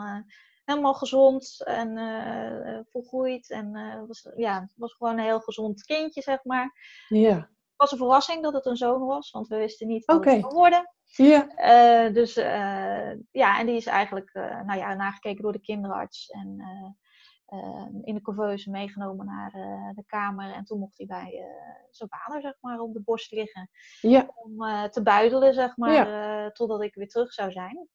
[0.64, 3.50] helemaal gezond en volgroeid.
[3.50, 3.72] En
[4.06, 6.72] was, ja, was gewoon een heel gezond kindje, zeg maar.
[7.08, 7.50] Ja.
[7.82, 10.32] Was een verrassing dat het een zoon was, want we wisten niet wat okay.
[10.32, 10.90] het zou worden.
[11.04, 11.48] Ja.
[12.06, 16.30] Uh, dus uh, ja, en die is eigenlijk uh, nou ja, nagekeken door de kinderarts.
[16.30, 16.62] En
[18.02, 19.50] in de couveuse meegenomen naar
[19.94, 20.52] de kamer.
[20.52, 21.44] En toen mocht hij bij
[21.90, 23.70] zijn vader, zeg maar, op de borst liggen.
[24.34, 24.58] Om
[24.90, 27.88] te buidelen, zeg maar, totdat ik weer terug zou zijn.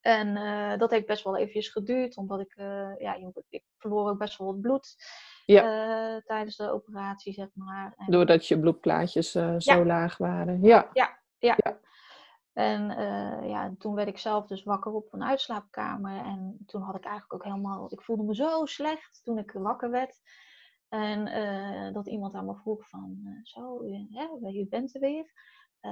[0.00, 0.34] En
[0.78, 2.54] dat heeft best wel eventjes geduurd, omdat ik,
[2.98, 4.96] ja, ik verloor ook best wel wat bloed.
[5.54, 6.20] Ja.
[6.24, 7.94] tijdens de operatie, zeg maar.
[7.96, 8.10] En...
[8.10, 9.84] Doordat je bloedplaatjes zo ja.
[9.84, 10.62] laag waren.
[10.62, 10.90] Ja.
[10.92, 11.54] Ja, ja.
[11.56, 11.80] ja.
[12.52, 16.24] En uh, ja, toen werd ik zelf dus wakker op een uitslaapkamer.
[16.24, 17.92] En toen had ik eigenlijk ook helemaal...
[17.92, 20.20] Ik voelde me zo slecht toen ik wakker werd.
[20.88, 21.24] En
[21.92, 25.32] dat iemand aan me vroeg van, zo, hè, je bent er weer.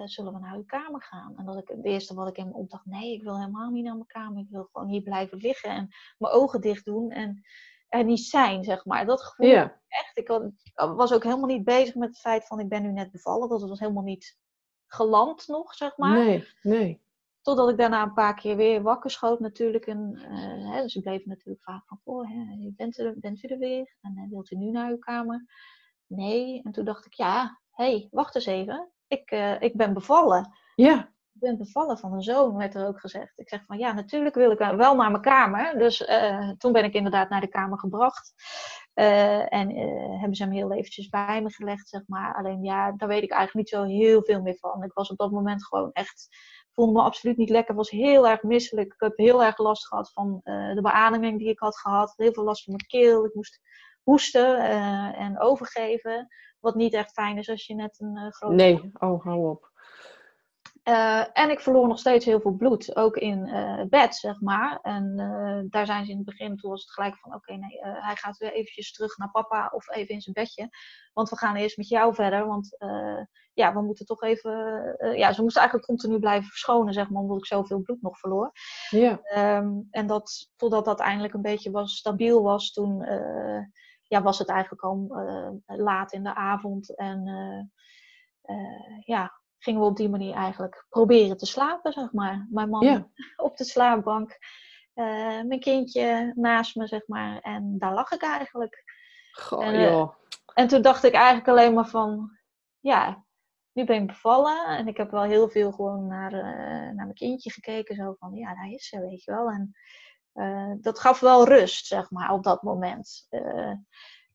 [0.04, 1.36] zullen we naar uw kamer gaan?
[1.36, 3.84] En dat ik het eerste wat ik in me opdacht, nee, ik wil helemaal niet
[3.84, 4.42] naar mijn kamer.
[4.42, 5.88] Ik wil gewoon hier blijven liggen en
[6.18, 7.42] mijn ogen dicht doen en
[7.88, 9.06] er niet zijn, zeg maar.
[9.06, 9.48] Dat gevoel
[9.88, 10.10] echt.
[10.14, 10.28] Ik
[10.74, 13.48] was ook helemaal niet bezig met het feit van ik ben nu net bevallen.
[13.48, 14.38] Dat was helemaal niet
[14.86, 16.24] geland nog, zeg maar.
[16.24, 17.04] Nee, nee.
[17.42, 19.86] Totdat ik daarna een paar keer weer wakker schoot natuurlijk.
[19.86, 23.48] En, uh, hè, dus ik bleef natuurlijk vragen van, oh, hè, bent, u, bent u
[23.48, 23.96] er weer?
[24.00, 25.46] En uh, wilt u nu naar uw kamer?
[26.06, 26.62] Nee.
[26.62, 28.90] En toen dacht ik, ja, hé, hey, wacht eens even.
[29.06, 30.52] Ik, uh, ik ben bevallen.
[30.74, 33.38] Ja ben bevallen van een zoon, werd er ook gezegd.
[33.38, 35.78] Ik zeg van ja, natuurlijk wil ik wel naar mijn kamer.
[35.78, 38.34] Dus uh, toen ben ik inderdaad naar de kamer gebracht.
[38.94, 42.34] Uh, en uh, hebben ze hem heel eventjes bij me gelegd, zeg maar.
[42.34, 44.82] Alleen ja, daar weet ik eigenlijk niet zo heel veel meer van.
[44.82, 46.28] Ik was op dat moment gewoon echt,
[46.72, 47.74] voelde me absoluut niet lekker.
[47.74, 48.92] Was heel erg misselijk.
[48.92, 52.14] Ik heb heel erg last gehad van de beademing die ik had gehad.
[52.16, 53.24] Heel veel last van mijn keel.
[53.24, 53.60] Ik moest
[54.02, 54.58] hoesten
[55.14, 56.28] en overgeven.
[56.60, 58.54] Wat niet echt fijn is als je net een grote...
[58.54, 59.70] Nee, oh, hou op.
[60.88, 64.78] Uh, en ik verloor nog steeds heel veel bloed, ook in uh, bed, zeg maar.
[64.82, 67.56] En uh, daar zijn ze in het begin, toen was het gelijk van, oké, okay,
[67.56, 70.68] nee, hij gaat weer eventjes terug naar papa of even in zijn bedje.
[71.12, 72.76] Want we gaan eerst met jou verder, want
[73.52, 74.52] ja, we moeten toch even...
[75.16, 78.52] ja, ze moesten eigenlijk continu blijven verschonen, zeg maar, omdat ik zoveel bloed nog verloor.
[78.90, 79.20] Ja.
[79.58, 83.06] Um, en dat, totdat dat eindelijk een beetje was, stabiel was, toen
[84.02, 85.08] ja, was het eigenlijk al
[85.66, 86.96] laat in de avond.
[86.96, 87.24] En
[89.04, 92.46] ja, gingen we op die manier eigenlijk proberen te slapen, zeg maar.
[92.50, 94.38] Mijn man op de slaapbank,
[94.94, 97.40] uh, mijn kindje naast me, zeg maar.
[97.40, 98.84] En daar lag ik eigenlijk.
[99.32, 100.08] Goh, en, uh,
[100.54, 102.30] en toen dacht ik eigenlijk alleen maar van,
[102.80, 103.24] ja,
[103.72, 104.66] nu ben ik bevallen.
[104.66, 107.96] En ik heb wel heel veel gewoon naar, uh, naar mijn kindje gekeken.
[107.96, 109.48] Zo van, ja, daar is ze, weet je wel.
[109.48, 109.74] En
[110.80, 113.26] dat gaf wel rust, zeg maar, op dat moment.
[113.28, 113.72] Eh,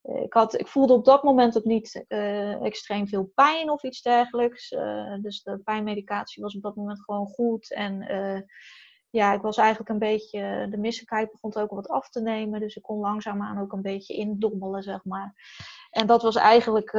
[0.01, 4.01] ik, had, ik voelde op dat moment ook niet uh, extreem veel pijn of iets
[4.01, 4.71] dergelijks.
[4.71, 7.73] Uh, dus de pijnmedicatie was op dat moment gewoon goed.
[7.73, 8.41] En uh,
[9.09, 10.67] ja, ik was eigenlijk een beetje.
[10.69, 12.59] De misselijkheid begon ook wat af te nemen.
[12.59, 15.33] Dus ik kon langzaamaan ook een beetje indommelen, zeg maar.
[15.89, 16.91] En dat was eigenlijk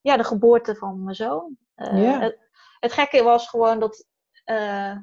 [0.00, 1.56] ja, de geboorte van mijn zoon.
[1.74, 2.20] Yeah.
[2.20, 2.38] Het,
[2.80, 4.06] het, gekke was gewoon dat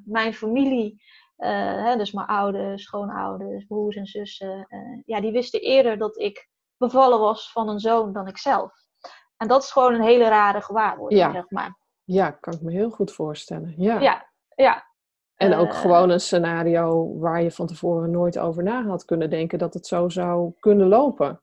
[0.06, 1.02] mijn familie.
[1.38, 4.68] Hè, dus mijn ouders, schoonouders, broers en zussen.
[5.06, 8.72] ja, die wisten eerder dat ik bevallen was van een zoon dan ik zelf.
[9.38, 11.32] En dat is gewoon een hele rare gewaarwording, ja.
[11.32, 11.78] zeg maar.
[12.04, 13.74] Ja, kan ik me heel goed voorstellen.
[13.78, 14.28] Ja, ja.
[14.56, 14.92] ja.
[15.36, 19.30] En ook uh, gewoon een scenario waar je van tevoren nooit over na had kunnen
[19.30, 21.42] denken dat het zo zou kunnen lopen.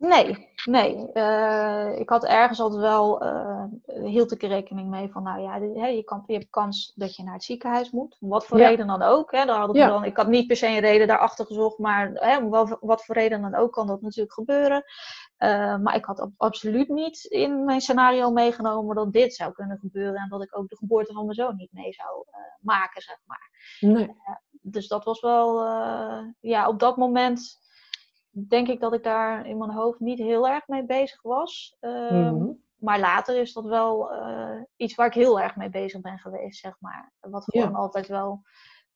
[0.00, 1.10] Nee, nee.
[1.14, 5.56] Uh, ik had ergens altijd wel, uh, hield ik er rekening mee van, nou ja,
[5.86, 8.16] je, kan, je hebt kans dat je naar het ziekenhuis moet.
[8.20, 8.68] Wat voor ja.
[8.68, 9.32] reden dan ook.
[9.32, 9.44] Hè.
[9.44, 9.88] Daar had ik, ja.
[9.88, 13.14] dan, ik had niet per se een reden daarachter gezocht, maar hè, wel, wat voor
[13.14, 14.84] reden dan ook kan dat natuurlijk gebeuren.
[15.38, 20.20] Uh, maar ik had absoluut niet in mijn scenario meegenomen dat dit zou kunnen gebeuren
[20.20, 22.24] en dat ik ook de geboorte van mijn zoon niet mee zou
[22.60, 23.50] maken, zeg maar.
[23.80, 24.16] Nee.
[24.50, 25.64] dus dat was wel,
[26.40, 27.58] ja, op dat moment
[28.30, 31.76] denk ik dat ik daar in mijn hoofd niet heel erg mee bezig was.
[31.80, 32.62] Um, mm-hmm.
[32.78, 36.60] Maar later is dat wel uh, iets waar ik heel erg mee bezig ben geweest,
[36.60, 37.12] zeg maar.
[37.20, 37.76] Wat gewoon ja.
[37.76, 38.42] altijd wel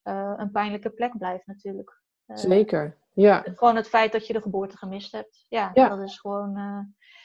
[0.05, 2.03] uh, een pijnlijke plek blijft natuurlijk.
[2.27, 3.45] Uh, Zeker, ja.
[3.55, 5.47] Gewoon het feit dat je de geboorte gemist hebt.
[5.49, 5.89] Ja, ja.
[5.89, 6.59] dat is gewoon...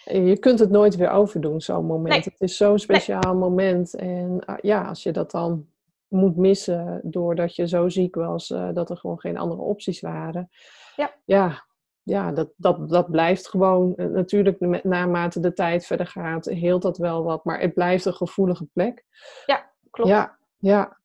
[0.03, 2.09] Je kunt het nooit weer overdoen, zo'n moment.
[2.09, 2.23] Nee.
[2.23, 3.41] Het is zo'n speciaal nee.
[3.41, 3.95] moment.
[3.95, 5.67] En ja, als je dat dan
[6.07, 10.49] moet missen doordat je zo ziek was, dat er gewoon geen andere opties waren.
[10.95, 11.13] Ja.
[11.25, 11.67] Ja,
[12.09, 13.95] ja, dat, dat, dat blijft gewoon.
[13.95, 17.43] Eh, natuurlijk, naarmate de tijd verder gaat, heelt dat wel wat.
[17.43, 19.05] Maar het blijft een gevoelige plek.
[19.45, 20.09] Ja, klopt.
[20.09, 20.97] Ja, ja.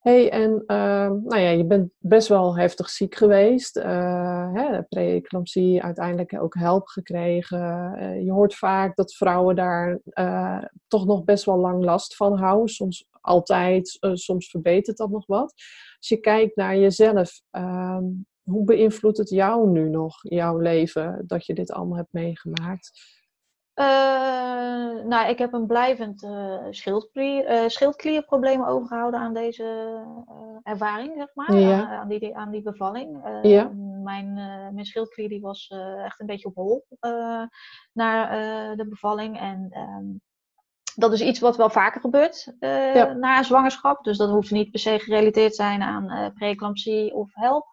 [0.00, 3.76] hey, en uh, nou ja, je bent best wel heftig ziek geweest.
[3.76, 7.94] Uh, Pre-eclampsie, uiteindelijk ook help gekregen.
[7.98, 9.98] Uh, je hoort vaak dat vrouwen daar
[10.88, 12.68] toch nog best wel lang last van houden.
[12.68, 15.52] Soms altijd, soms verbetert dat nog wat.
[15.98, 18.04] Als je kijkt naar jezelf, ehm,
[18.42, 23.18] hoe beïnvloedt het jou nu nog, jouw leven, dat je dit allemaal hebt meegemaakt?
[23.80, 29.98] Uh, nou, ik heb een blijvend uh, schildklier, uh, schildklierprobleem overgehouden aan deze
[30.62, 31.54] ervaring, zeg maar.
[31.54, 31.98] Ja.
[31.98, 33.20] aan, die, aan die bevalling.
[33.42, 33.70] Ja.
[34.02, 34.32] Mijn,
[34.74, 35.74] mijn schildklier die was
[36.04, 36.86] echt een beetje op hol
[37.92, 39.38] na de bevalling.
[39.38, 40.06] En ehm,
[40.94, 43.12] dat is iets wat wel vaker gebeurt ja.
[43.12, 44.04] na een zwangerschap.
[44.04, 47.66] Dus dat hoeft niet per se gerelateerd te zijn aan preeclampsie of help.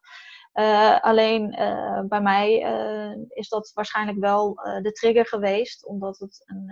[0.59, 6.43] Uh, alleen uh, bij mij uh, is dat waarschijnlijk wel de trigger geweest, omdat het
[6.45, 6.71] een,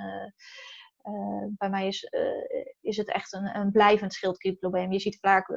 [1.58, 2.12] bij mij is,
[2.82, 4.92] is het echt een, een blijvend schildklierprobleem.
[4.92, 5.48] Je ziet vaak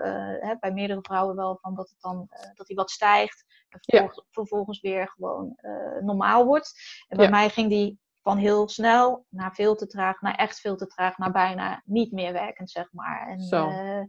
[0.40, 4.16] hè, bij meerdere vrouwen wel van dat het dan dat die wat stijgt en vervolgens,
[4.16, 4.24] ja.
[4.30, 5.58] vervolgens weer gewoon
[6.00, 6.72] normaal wordt.
[7.08, 7.32] En bij ja.
[7.32, 11.18] mij ging die van heel snel naar veel te traag, naar echt veel te traag,
[11.18, 13.28] naar bijna niet meer werkend, zeg maar.
[13.28, 13.68] En, Zo.
[13.68, 14.02] eh,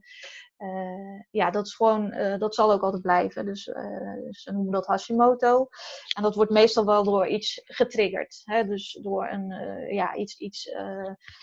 [0.60, 3.45] eh, ja, dat is gewoon, eh, dat zal ook altijd blijven.
[3.45, 3.84] Dus eh,
[4.30, 5.68] ze noemen dat Hashimoto.
[6.16, 8.41] En dat wordt meestal wel door iets getriggerd.
[8.43, 8.64] Hè?
[8.66, 9.49] Dus door een,
[9.93, 10.74] ja, iets, iets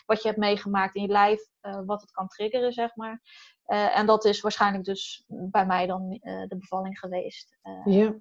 [0.07, 1.41] wat je hebt meegemaakt in je lijf,
[1.87, 3.23] wat het kan triggeren, zeg maar.
[3.67, 6.09] En dat is waarschijnlijk dus bij mij dan
[6.49, 7.59] de bevalling geweest.
[7.85, 8.15] Ja.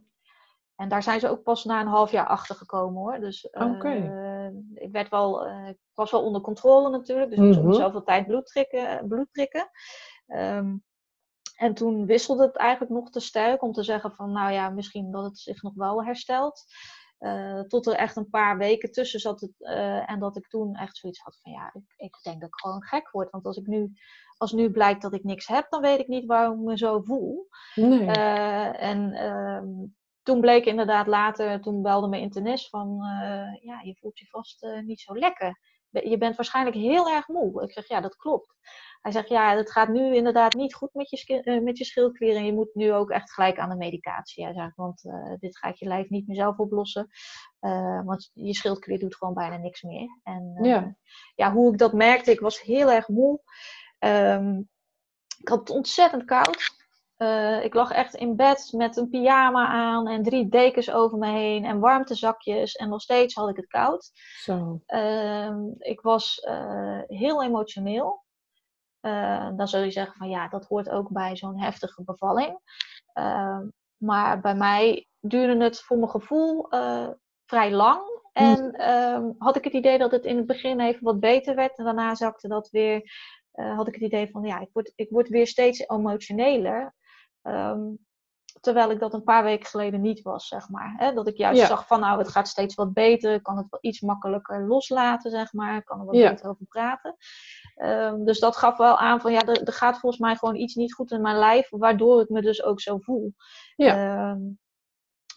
[0.75, 3.19] en daar zijn ze ook pas na een half jaar achter gekomen hoor.
[3.19, 3.93] Dus Oké.
[4.73, 7.29] ik werd wel, eh, ik was wel onder controle natuurlijk.
[7.29, 7.73] Dus ik moest Mhm.
[7.73, 9.07] zoveel tijd bloed prikken.
[9.07, 9.69] bloed prikken.
[10.27, 10.75] Ehm,
[11.55, 15.11] en toen wisselde het eigenlijk nog te sterk om te zeggen van nou ja, misschien
[15.11, 16.65] dat het zich nog wel herstelt.
[17.17, 19.41] Eh, tot er echt een paar weken tussen zat.
[19.41, 22.49] Het, eh, en dat ik toen echt zoiets had van ja, ik, ik denk dat
[22.49, 23.31] ik gewoon gek word.
[23.31, 23.91] Want als ik nu,
[24.37, 27.01] als nu blijkt dat ik niks heb, dan weet ik niet waarom ik me zo
[27.01, 27.47] voel.
[27.75, 28.05] Nee.
[28.07, 29.67] Eh, en ehm,
[30.23, 32.97] toen bleek inderdaad later, toen belde mijn internist van,
[33.61, 35.59] ja, je voelt je vast niet zo lekker.
[36.03, 37.63] Je bent waarschijnlijk heel erg moe.
[37.63, 38.53] Ik zeg, ja, dat klopt.
[39.01, 42.35] Hij zegt, ja, het gaat nu inderdaad niet goed met je, eh, met je schildklier
[42.35, 44.43] en je moet nu ook echt gelijk aan de medicatie.
[44.43, 47.07] Hij zegt, want eh, dit gaat je lijf niet meer zelf oplossen.
[47.59, 50.19] Eh, want je schildklier doet gewoon bijna niks meer.
[50.23, 50.95] En Ja.
[51.35, 53.41] ja, hoe ik dat merkte, ik was heel erg moe.
[53.99, 54.61] Ehm,
[55.39, 56.74] ik had het ontzettend koud.
[57.17, 61.27] Eh, ik lag echt in bed met een pyjama aan en drie dekens over me
[61.27, 62.75] heen en warmtezakjes.
[62.75, 64.11] En nog steeds had ik het koud.
[64.41, 64.81] Zo.
[64.85, 68.23] Ehm, ik was eh, heel emotioneel.
[68.99, 72.59] Eh, dan zul je zeggen van ja, dat hoort ook bij zo'n heftige bevalling.
[73.13, 76.67] Ehm, maar bij mij duurde het voor mijn gevoel
[77.45, 78.01] vrij lang.
[78.33, 81.77] En ehm, had ik het idee dat het in het begin even wat beter werd.
[81.77, 83.11] En daarna zakte dat weer.
[83.51, 86.93] had ik het idee van ja, ik word, ik word weer steeds emotioneler.
[87.45, 87.81] Ehm,
[88.61, 90.93] terwijl ik dat een paar weken geleden niet was, zeg maar.
[90.97, 91.13] Hè?
[91.13, 91.67] Dat ik juist Ja.
[91.67, 93.33] zag van nou, het gaat steeds wat beter.
[93.33, 95.77] Ik kan het wel iets makkelijker loslaten, zeg maar.
[95.77, 96.29] Ik kan er wat Ja.
[96.29, 97.15] beter over praten.
[97.75, 100.75] Ehm, dus dat gaf wel aan van ja, er, er gaat volgens mij gewoon iets
[100.75, 101.67] niet goed in mijn lijf.
[101.69, 103.33] Waardoor ik me dus ook zo voel.
[103.75, 104.39] Ehm,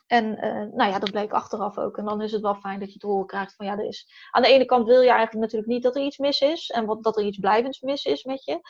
[0.06, 1.98] en eh, nou ja, dat bleek achteraf ook.
[1.98, 4.08] En dan is het wel fijn dat je te horen krijgt van ja, er is...
[4.30, 6.70] Aan de ene kant wil je eigenlijk natuurlijk niet dat er iets mis is.
[6.70, 8.60] En wat, dat er iets blijvends mis is met je.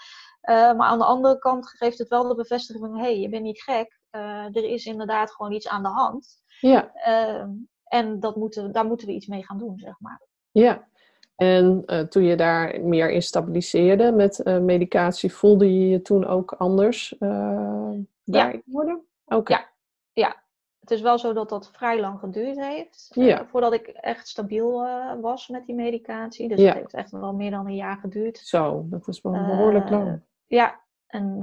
[0.40, 2.96] Eh, maar aan de andere kant geeft het wel de bevestiging van...
[2.96, 4.00] Hé, hey, je bent niet gek.
[4.10, 6.42] Eh, er is inderdaad gewoon iets aan de hand.
[6.60, 6.92] Ja.
[6.94, 7.50] Ehm,
[7.84, 10.22] en dat moeten, daar moeten we iets mee gaan doen, zeg maar.
[10.50, 10.88] Ja.
[11.36, 16.52] En eh, toen je daar meer in stabiliseerde met medicatie, voelde je je toen ook
[16.52, 17.14] anders
[18.24, 19.04] daarin worden?
[19.24, 19.52] Oké.
[19.52, 19.68] Ja.
[20.12, 20.42] Ja,
[20.88, 23.10] het is wel zo dat dat vrij lang geduurd heeft.
[23.14, 26.48] eh, voordat ik echt stabiel eh, was met die medicatie.
[26.48, 26.66] Dus Ja.
[26.66, 28.38] het heeft echt wel meer dan een jaar geduurd.
[28.38, 30.22] Zo, dat is wel behoorlijk Eh, lang.
[30.46, 31.38] Ja, en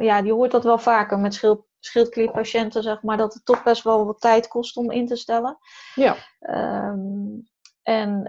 [0.00, 3.82] ja, je hoort dat wel vaker met schild, schildklierpatiënten, zeg maar, dat het toch best
[3.82, 5.58] wel wat tijd kost om in te stellen.
[5.94, 6.14] Ja.
[6.38, 7.26] Ehm,
[7.82, 8.22] en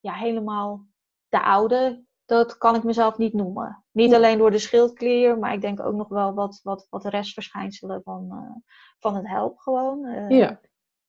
[0.00, 0.86] ja, helemaal
[1.28, 3.84] de oude, dat kan ik mezelf niet noemen.
[3.90, 8.02] Niet alleen door de schildklier, maar ik denk ook nog wel wat, wat, wat restverschijnselen
[8.02, 8.56] van, eh,
[8.98, 10.04] van het help gewoon.
[10.04, 10.60] Eh, Ja.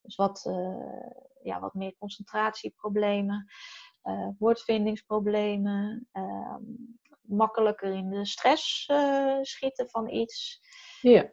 [0.01, 1.09] Dus wat, eh,
[1.43, 3.45] ja, wat meer concentratieproblemen,
[4.37, 6.63] woordvindingsproblemen, ehm,
[7.21, 8.89] makkelijker in de stress
[9.41, 10.61] schieten van iets.
[11.01, 11.29] Ja.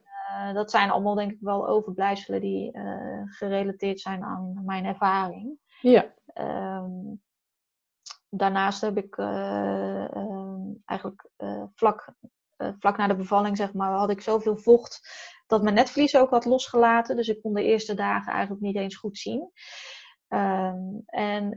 [0.53, 2.79] Dat zijn allemaal denk ik wel overblijfselen die
[3.25, 5.59] gerelateerd zijn aan mijn ervaring.
[5.81, 6.15] Ja.
[6.27, 7.15] Ehm,
[8.37, 12.15] daarnaast heb ik eh, ehm, eigenlijk eh, vlak,
[12.57, 15.01] eh, vlak na de bevalling, zeg maar, had ik zoveel vocht
[15.47, 17.17] dat mijn netvlies ook had losgelaten.
[17.17, 19.51] Dus ik kon de eerste dagen eigenlijk niet eens goed zien.
[20.29, 20.77] Ehm,
[21.07, 21.51] en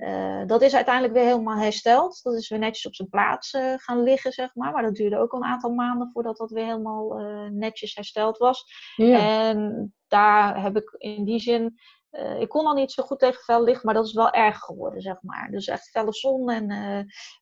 [0.47, 2.19] dat is uiteindelijk weer helemaal hersteld.
[2.23, 4.71] Dat is weer netjes op zijn plaats gaan liggen, zeg maar.
[4.71, 7.17] Maar dat duurde ook een aantal maanden voordat dat weer helemaal
[7.51, 8.65] netjes hersteld was.
[8.95, 9.19] Ja.
[9.19, 11.79] En daar heb ik in die zin.
[12.09, 14.57] Eh, ik kon al niet zo goed tegen fel licht, maar dat is wel erg
[14.59, 15.47] geworden, zeg maar.
[15.51, 16.69] Dus echt felle zon en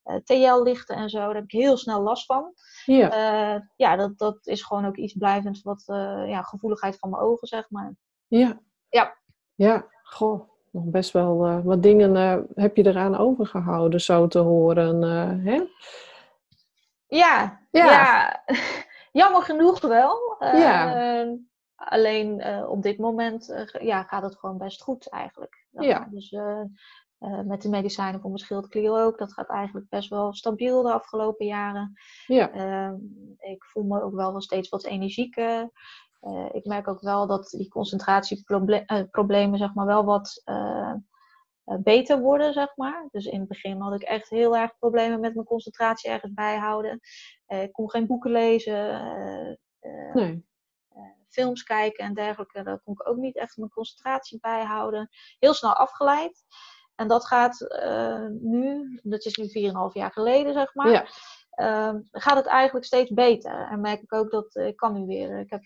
[0.03, 2.53] eh, TL-lichten en zo, daar heb ik heel snel last van.
[2.86, 3.63] Ja.
[3.76, 5.84] Ja, dat, dat is gewoon ook iets blijvends, wat
[6.28, 7.95] ja, gevoeligheid van mijn ogen, zeg maar.
[8.28, 8.59] Ja.
[8.89, 9.18] Ja.
[9.55, 10.49] Ja, goh.
[10.72, 15.01] Nog best wel wat dingen heb je eraan overgehouden, zo te horen.
[15.43, 15.61] hè?
[17.07, 17.86] Ja, Ja.
[17.86, 18.43] ja.
[19.22, 20.36] jammer genoeg wel.
[20.39, 21.26] Ja.
[21.78, 25.65] Alleen eh, op dit moment eh, ja, gaat het gewoon best goed eigenlijk.
[25.69, 26.07] Ja.
[26.11, 26.61] Dus eh,
[27.45, 29.17] met de medicijnen voor mijn schildklier ook.
[29.17, 31.93] Dat gaat eigenlijk best wel stabiel de afgelopen jaren.
[32.28, 32.51] Ja.
[32.51, 32.95] Ehm,
[33.38, 35.71] ik voel me ook wel steeds wat energieker.
[36.51, 40.43] Ik merk ook wel dat die concentratieproblemen zeg maar, wel wat
[41.80, 43.07] beter worden, zeg maar.
[43.11, 46.99] Dus in het begin had ik echt heel erg problemen met mijn concentratie ergens bijhouden.
[47.47, 49.59] Ik kon geen boeken lezen,
[50.13, 50.46] Nee.
[51.41, 52.63] Films kijken en dergelijke.
[52.63, 55.09] Daar kon ik ook niet echt mijn concentratie bijhouden.
[55.39, 56.45] Heel snel afgeleid.
[56.95, 57.65] En dat gaat
[58.41, 60.91] nu, dat is nu 4,5 jaar geleden, zeg maar.
[60.91, 61.05] Ja.
[61.49, 63.67] Ehm, gaat het eigenlijk steeds beter.
[63.69, 65.63] En merk ik ook dat ik kan nu weer, ik heb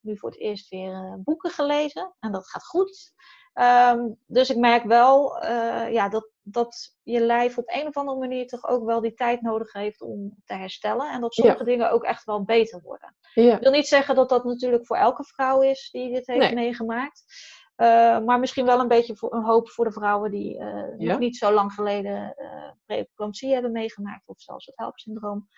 [0.00, 3.12] nu voor het eerst weer boeken gelezen en dat gaat goed.
[3.52, 5.44] Ehm, dus ik merk wel
[5.90, 9.40] ja, dat, dat je lijf op een of andere manier toch ook wel die tijd
[9.40, 11.10] nodig heeft om te herstellen.
[11.10, 13.16] En dat sommige dingen ook echt wel beter worden.
[13.34, 13.54] Ja.
[13.54, 17.24] Ik wil niet zeggen dat dat natuurlijk voor elke vrouw is die dit heeft meegemaakt.
[17.76, 17.86] Uh,
[18.18, 21.36] maar misschien wel een beetje voor, een hoop voor de vrouwen die uh, nog niet
[21.36, 24.28] zo lang geleden uh, preeclampsie hebben meegemaakt.
[24.28, 25.48] Of zelfs het HELP-syndroom.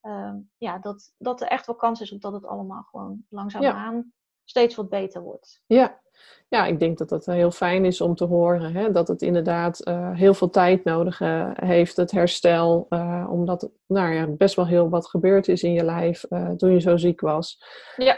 [0.00, 4.12] Ehm, ja, dat, dat er echt wel kans is op dat het allemaal gewoon langzaamaan
[4.44, 5.62] steeds wat beter wordt.
[5.66, 6.00] Ja,
[6.48, 8.72] ja, ik denk dat dat heel fijn is om te horen.
[8.74, 8.92] Hè?
[8.92, 12.86] Dat het inderdaad uh, heel veel tijd nodig uh, heeft, het herstel.
[12.90, 16.24] Uh, omdat nou ja, best wel heel wat gebeurd is in je lijf
[16.56, 17.62] toen je zo ziek was.
[17.96, 18.16] Ja.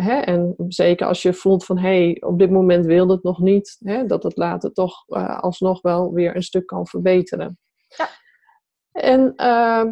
[0.00, 0.20] Hè?
[0.20, 3.76] En zeker als je voelt van hé, hey, op dit moment wil het nog niet.
[3.84, 4.06] Hè?
[4.06, 5.04] Dat het later toch
[5.40, 7.58] alsnog wel weer een stuk kan verbeteren.
[7.88, 8.08] Ja.
[8.92, 9.32] En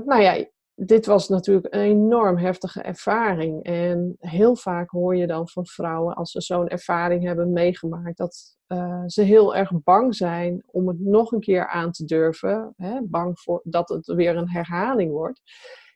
[0.04, 0.44] nou ja,
[0.74, 3.64] dit was natuurlijk een enorm heftige ervaring.
[3.64, 8.56] En heel vaak hoor je dan van vrouwen, als ze zo'n ervaring hebben meegemaakt, dat
[8.68, 12.74] uh, ze heel erg bang zijn om het nog een keer aan te durven.
[12.76, 13.00] Hè?
[13.02, 15.40] Bang voor dat het weer een herhaling wordt.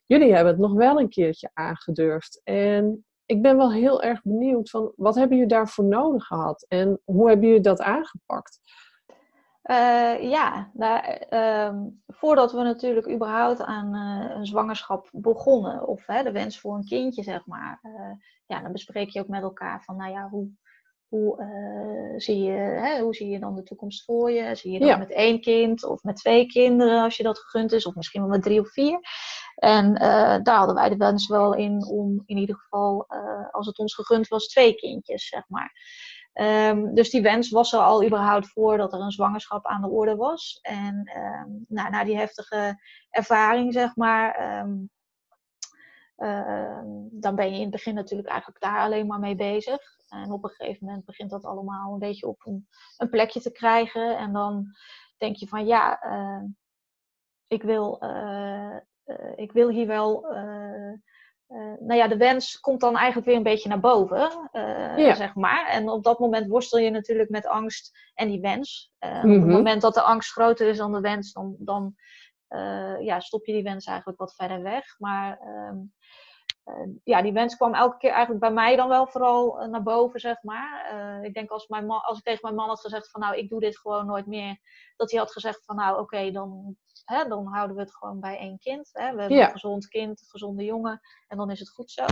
[0.07, 2.41] Jullie hebben het nog wel een keertje aangedurfd.
[2.45, 6.65] En ik ben wel heel erg benieuwd van wat hebben jullie daarvoor nodig gehad?
[6.69, 8.61] En hoe hebben jullie dat aangepakt?
[9.71, 11.73] Uh, ja, nou, uh,
[12.07, 17.23] voordat we natuurlijk überhaupt aan uh, een zwangerschap begonnen, of de wens voor een kindje,
[17.23, 18.13] zeg maar, eh,
[18.47, 20.49] ja, dan bespreek je ook met elkaar van, nou ja, hoe,
[21.09, 24.55] hoe, zie je, hè, hoe zie je dan de toekomst voor je?
[24.55, 27.87] Zie je dan met één kind of met twee kinderen, als je dat gegund is,
[27.87, 29.01] of misschien wel met drie of vier?
[29.55, 29.95] En
[30.43, 33.07] daar hadden wij de wens wel in om in ieder geval,
[33.51, 35.73] als het ons gegund was, twee kindjes, zeg maar.
[36.41, 40.17] Um, dus die wens was er al überhaupt voordat er een zwangerschap aan de orde
[40.17, 40.59] was.
[40.63, 42.81] En um, nou, na die heftige
[43.11, 44.91] ervaring, zeg maar, um,
[47.11, 49.79] dan ben je in het begin natuurlijk eigenlijk daar alleen maar mee bezig.
[50.09, 53.53] En op een gegeven moment begint dat allemaal een beetje op een, een plekje te
[53.53, 54.19] krijgen.
[54.19, 54.67] En dan
[55.19, 56.03] denk je van ja,
[57.47, 58.77] ik, wil, uh,
[59.07, 60.93] uh, ik wil hier wel uh,
[61.79, 65.67] nou ja, de wens komt dan eigenlijk weer een beetje naar boven, uh, zeg maar.
[65.67, 68.93] En op dat moment worstel je natuurlijk met angst en die wens.
[69.01, 69.51] Uh, Op het mhm.
[69.51, 71.95] moment dat de angst groter is dan de wens, dan, dan
[73.01, 74.99] ja, stop je die wens eigenlijk wat verder weg.
[74.99, 75.77] Maar ehm,
[77.05, 80.43] ja, die wens kwam elke keer eigenlijk bij mij dan wel vooral naar boven, zeg
[80.43, 80.95] maar.
[81.23, 83.49] ik denk als, mijn man, als ik tegen mijn man had gezegd van nou, ik
[83.49, 84.59] doe dit gewoon nooit meer.
[84.97, 88.39] Dat hij had gezegd van nou, oké, dan hè, dan houden we het gewoon bij
[88.39, 88.91] één kind.
[88.93, 89.15] Hè.
[89.15, 92.05] We hebben een gezond kind, een gezonde jongen en dan is het goed zo.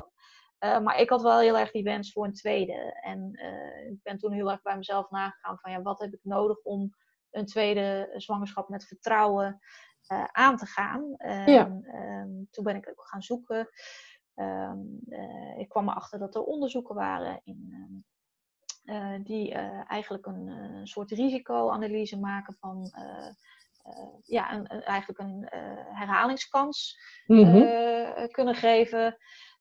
[0.61, 2.99] Uh, maar ik had wel heel erg die wens voor een tweede.
[3.01, 6.21] En uh, ik ben toen heel erg bij mezelf nagegaan van ja, wat heb ik
[6.23, 6.95] nodig om
[7.31, 9.61] een tweede zwangerschap met vertrouwen
[10.33, 11.15] aan te gaan.
[11.47, 11.67] Ja.
[11.67, 13.69] Um, toen ben ik ook gaan zoeken.
[14.37, 15.01] Um,
[15.59, 17.73] ik kwam erachter dat er onderzoeken waren in,
[18.85, 19.53] um, die
[19.89, 22.93] eigenlijk een soort risicoanalyse maken van
[24.23, 25.49] ja, een, eigenlijk een
[25.95, 27.73] herhalingskans mm
[28.31, 29.17] kunnen geven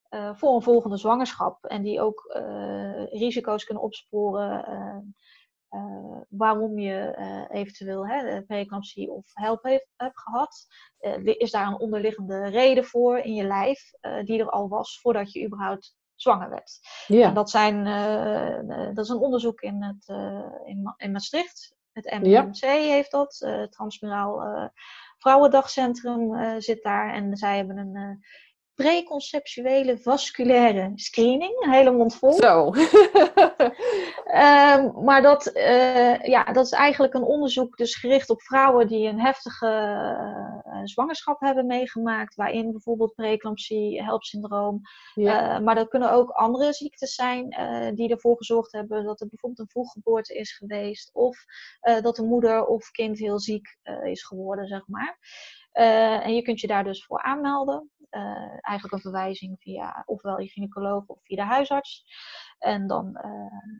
[0.09, 1.63] voor een volgende zwangerschap.
[1.63, 2.37] En die ook
[3.11, 5.15] risico's kunnen opsporen
[6.29, 7.15] waarom je
[7.51, 10.65] eventueel hè, preeclampsie of help heeft, hebt gehad.
[11.23, 13.91] is daar een onderliggende reden voor in je lijf
[14.25, 16.79] die er al was voordat je überhaupt zwanger werd.
[17.07, 17.27] Ja.
[17.27, 17.83] En dat, zijn,
[18.95, 20.07] dat is een onderzoek in, het,
[20.65, 21.75] in, in Maastricht.
[21.93, 23.41] Het MMC heeft dat.
[23.45, 23.65] Uh,
[24.01, 24.67] uh,
[25.17, 27.13] Vrouwendagcentrum uh, zit daar.
[27.13, 28.23] En zij hebben een
[28.75, 31.63] preconceptuele vasculaire screening.
[31.63, 32.33] Een hele mond vol.
[32.33, 32.65] Zo.
[34.25, 39.07] um, maar dat, uh, ja, dat is eigenlijk een onderzoek dus gericht op vrouwen die
[39.07, 39.67] een heftige
[40.65, 42.35] uh, zwangerschap hebben meegemaakt.
[42.35, 44.81] Waarin bijvoorbeeld preeclampsie, helpsyndroom.
[45.13, 45.55] Ja.
[45.55, 47.49] Uh, maar dat kunnen ook andere ziektes zijn
[47.95, 51.09] die ervoor gezorgd hebben dat er bijvoorbeeld een vroeggeboorte is geweest.
[51.13, 51.45] Of
[52.01, 55.17] dat de moeder of kind heel ziek is geworden, zeg maar.
[56.23, 57.91] En je kunt je daar dus voor aanmelden.
[58.13, 62.05] Uh, eigenlijk een verwijzing via ofwel je gynaecoloog of via de huisarts.
[62.59, 63.19] En dan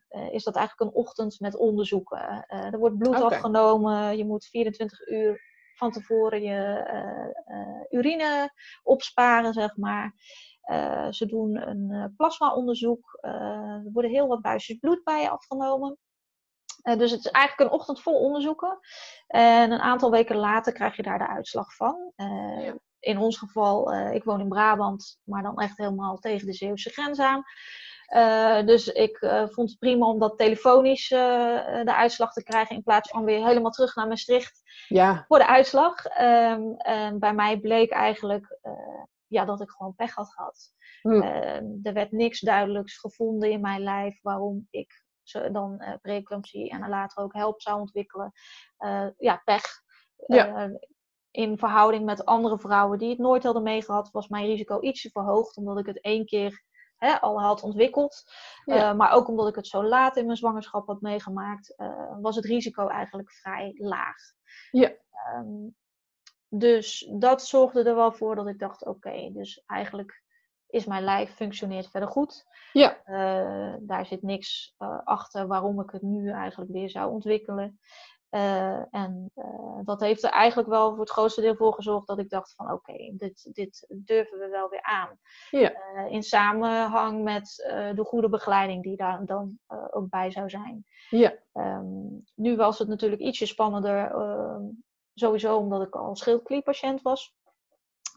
[0.09, 2.45] uh, is dat eigenlijk een ochtend met onderzoeken.
[2.47, 3.29] er wordt bloed okay.
[3.29, 4.17] afgenomen.
[4.17, 5.41] Je moet 24 uur
[5.75, 8.53] van tevoren je urine
[8.83, 10.13] opsparen, zeg maar.
[11.09, 13.17] ze doen een plasmaonderzoek.
[13.21, 15.97] er worden heel wat buisjes bloed bij je afgenomen.
[16.97, 18.79] Dus het is eigenlijk een ochtend vol onderzoeken.
[19.27, 22.11] En een aantal weken later krijg je daar de uitslag van.
[22.15, 22.75] Ja.
[23.03, 26.89] In ons geval, uh, ik woon in Brabant, maar dan echt helemaal tegen de Zeeuwse
[26.89, 27.43] grens aan.
[28.65, 29.17] dus ik
[29.49, 33.71] vond het prima om dat telefonisch de uitslag te krijgen in plaats van weer helemaal
[33.71, 35.25] terug naar Maastricht ja.
[35.27, 36.05] voor de uitslag.
[36.05, 38.59] Ehm, en bij mij bleek eigenlijk
[39.27, 40.73] ja, dat ik gewoon pech had gehad.
[41.01, 41.21] Hm.
[41.21, 45.01] Ehm, er werd niks duidelijks gevonden in mijn lijf waarom ik
[45.51, 48.31] dan uh, preeclampsie en later ook help zou ontwikkelen.
[49.17, 49.63] Ja, pech.
[50.27, 50.67] Ja.
[50.67, 50.75] Uh,
[51.33, 55.57] in verhouding met andere vrouwen die het nooit hadden meegehad, was mijn risico ietsje verhoogd,
[55.57, 56.63] omdat ik het één keer
[56.97, 58.23] hè, al had ontwikkeld.
[58.65, 61.75] maar ook omdat ik het zo laat in mijn zwangerschap had meegemaakt,
[62.21, 64.15] was het risico eigenlijk vrij laag.
[64.71, 64.91] Ja.
[65.35, 65.75] Um,
[66.49, 70.23] dus dat zorgde er wel voor dat ik dacht: oké, dus eigenlijk
[70.67, 72.45] is mijn lijf functioneert verder goed.
[72.73, 72.97] Ja.
[73.05, 77.79] Uh, daar zit niks uh, achter waarom ik het nu eigenlijk weer zou ontwikkelen.
[78.33, 79.31] Uh, en
[79.83, 82.71] dat heeft er eigenlijk wel voor het grootste deel voor gezorgd dat ik dacht van
[82.71, 85.19] oké, dit, dit durven we wel weer aan.
[85.51, 85.71] Ja.
[86.09, 87.55] in samenhang met
[87.95, 89.59] de goede begeleiding die daar dan
[89.91, 90.85] ook bij zou zijn.
[91.09, 91.33] Ja.
[91.53, 94.61] Um, nu was het natuurlijk ietsje spannender, ehm,
[95.13, 97.35] sowieso omdat ik al schildkliepatiënt was.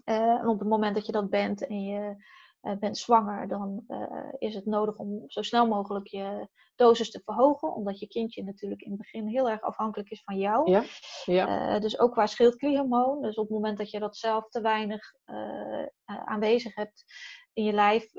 [0.04, 2.16] en op het moment dat je dat bent en je
[2.74, 7.74] bent zwanger, dan uh, is het nodig om zo snel mogelijk je dosis te verhogen.
[7.74, 10.70] Omdat je kindje natuurlijk in het begin heel erg afhankelijk is van jou.
[10.70, 10.82] Ja.
[11.24, 11.74] Ja.
[11.74, 13.22] Uh, dus ook qua schildklierhormoon.
[13.22, 15.12] Dus op het moment dat je dat zelf te weinig
[16.04, 17.04] aanwezig hebt
[17.52, 18.12] in je lijf,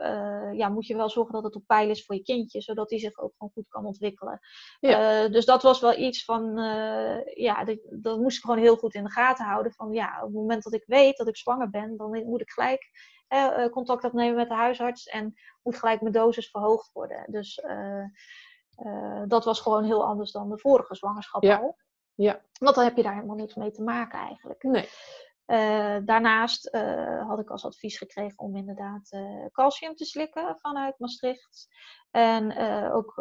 [0.53, 2.61] ja, moet je wel zorgen dat het op peil is voor je kindje.
[2.61, 4.39] Zodat die zich ook gewoon goed kan ontwikkelen.
[4.79, 5.27] Ja.
[5.27, 6.55] dus dat was wel iets van,
[7.35, 9.73] ja, dat, dat moest ik gewoon heel goed in de gaten houden.
[9.73, 12.51] Van ja, op het moment dat ik weet dat ik zwanger ben, dan moet ik
[12.51, 12.89] gelijk
[13.27, 17.25] eh, contact opnemen met de huisarts en moet gelijk mijn dosis verhoogd worden.
[17.27, 18.03] Dus eh,
[18.75, 21.57] eh, dat was gewoon heel anders dan de vorige zwangerschap ja.
[21.57, 21.77] al.
[22.15, 22.41] Ja.
[22.59, 24.63] Want dan heb je daar helemaal niks mee te maken eigenlijk.
[24.63, 24.89] Nee.
[26.05, 26.69] daarnaast
[27.27, 29.09] had ik als advies gekregen om inderdaad
[29.51, 31.67] calcium te slikken vanuit Maastricht.
[32.11, 32.57] En
[32.91, 33.13] ook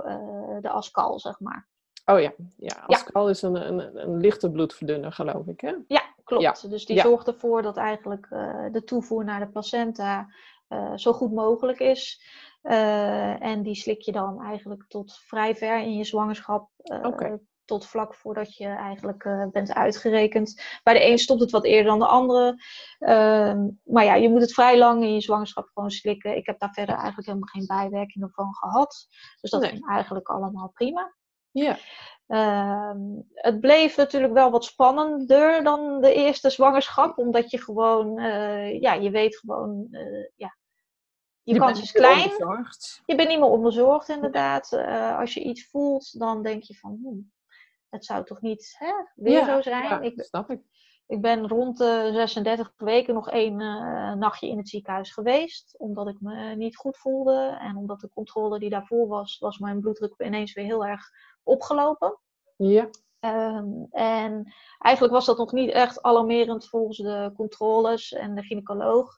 [0.60, 1.68] de Ascal, zeg maar.
[2.04, 5.74] Oh ja, ja Ascal is een, een, een lichte bloedverdunner, geloof ik, hè?
[5.86, 6.70] Ja, klopt.
[6.70, 10.28] Dus die zorgt ervoor dat eigenlijk uh, de toevoer naar de placenta
[10.68, 12.22] uh, zo goed mogelijk is.
[12.62, 16.70] Uh, en die slik je dan eigenlijk tot vrij ver in je zwangerschap.
[17.02, 17.38] Okay.
[17.64, 20.62] Tot vlak voordat je eigenlijk bent uitgerekend.
[20.82, 22.62] Bij de een stopt het wat eerder dan de andere.
[22.98, 26.36] Ehm, maar ja, je moet het vrij lang in je zwangerschap gewoon slikken.
[26.36, 29.06] Ik heb daar verder eigenlijk helemaal geen bijwerkingen van gehad.
[29.40, 29.70] Dus dat nee.
[29.70, 31.14] ging eigenlijk allemaal prima.
[31.50, 31.78] Ja.
[32.26, 33.00] Ehm,
[33.34, 38.92] het bleef natuurlijk wel wat spannender dan de eerste zwangerschap, omdat je gewoon, uh, ja,
[38.92, 40.56] je weet gewoon, uh, ja,
[41.42, 42.30] je, je kans is klein.
[43.04, 44.72] Je bent niet meer onderzorgd, inderdaad.
[44.72, 47.32] Uh, als je iets voelt, dan denk je van, hmm,
[47.88, 49.82] het zou toch niet hè, weer zo zijn.
[49.82, 50.60] Ja, ik, snap ik.
[51.06, 53.56] Ik ben rond de 36 weken nog één
[54.18, 57.58] nachtje in het ziekenhuis geweest, omdat ik me niet goed voelde.
[57.60, 61.10] En omdat de controle die daarvoor was, was mijn bloeddruk ineens weer heel erg
[61.42, 62.18] opgelopen.
[62.56, 62.88] Ja.
[63.20, 69.16] Um, en eigenlijk was dat nog niet echt alarmerend volgens de controles en de gynaecoloog.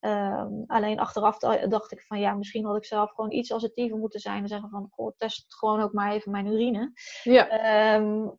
[0.00, 4.20] Um, alleen achteraf dacht ik van ja, misschien had ik zelf gewoon iets assertiever moeten
[4.20, 6.92] zijn en zeggen van goh, test gewoon ook maar even mijn urine.
[7.22, 7.94] Ja.
[7.96, 8.38] Um,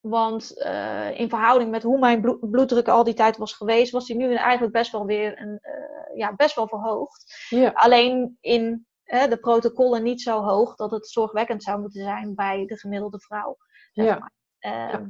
[0.00, 4.16] want uh, in verhouding met hoe mijn bloeddruk al die tijd was geweest, was die
[4.16, 7.46] nu eigenlijk best wel weer een, uh, ja, best wel verhoogd.
[7.48, 7.70] Ja.
[7.74, 12.78] Alleen in de protocollen niet zo hoog dat het zorgwekkend zou moeten zijn bij de
[12.78, 13.56] gemiddelde vrouw.
[13.92, 14.18] Zeg ja.
[14.18, 14.32] Maar.
[14.60, 15.06] Uh,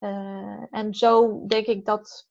[0.00, 2.28] uh, en zo denk ik dat,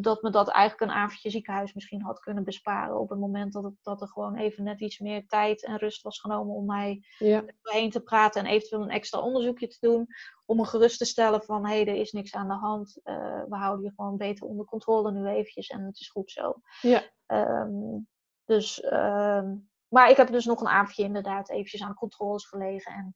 [0.00, 3.00] dat me dat eigenlijk een avondje ziekenhuis misschien had kunnen besparen.
[3.00, 6.02] Op het moment dat, het, dat er gewoon even net iets meer tijd en rust
[6.02, 7.44] was genomen om mij ja.
[7.62, 10.06] heen te praten en eventueel een extra onderzoekje te doen.
[10.46, 13.00] Om me gerust te stellen van hé, hey, er is niks aan de hand.
[13.04, 16.54] Uh, we houden je gewoon beter onder controle nu eventjes en het is goed zo.
[16.80, 17.02] Ja.
[17.26, 18.08] Um,
[18.44, 19.54] dus ehm,
[19.88, 22.92] maar ik heb dus nog een avondje inderdaad eventjes aan controles gelegen.
[22.92, 23.14] En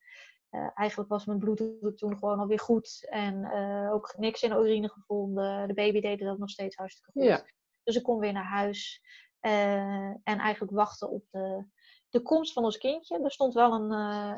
[0.50, 3.06] uh, eigenlijk was mijn bloeddruk toen gewoon alweer goed.
[3.10, 5.68] En uh, ook niks in de urine gevonden.
[5.68, 7.22] De baby deed dat nog steeds hartstikke goed.
[7.22, 7.44] Ja.
[7.82, 9.02] Dus ik kon weer naar huis.
[9.40, 11.64] Uh, en eigenlijk wachten op de,
[12.08, 13.22] de komst van ons kindje.
[13.22, 13.90] Er stond wel een,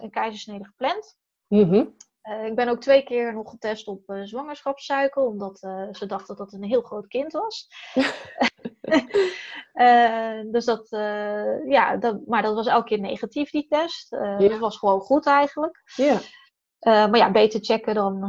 [0.03, 1.19] een keizersnede gepland.
[1.47, 5.23] Mm ik ben ook twee keer nog getest op zwangerschapssuiker.
[5.23, 5.59] Omdat
[5.93, 7.68] ze dachten dat het een heel groot kind was.
[9.73, 14.12] uh, dus dat, uh, ja, dat, maar dat was elke keer negatief, die test.
[14.12, 15.83] Uh, Dat was gewoon goed eigenlijk.
[15.97, 16.21] Ja.
[16.81, 18.23] maar ja, beter checken dan,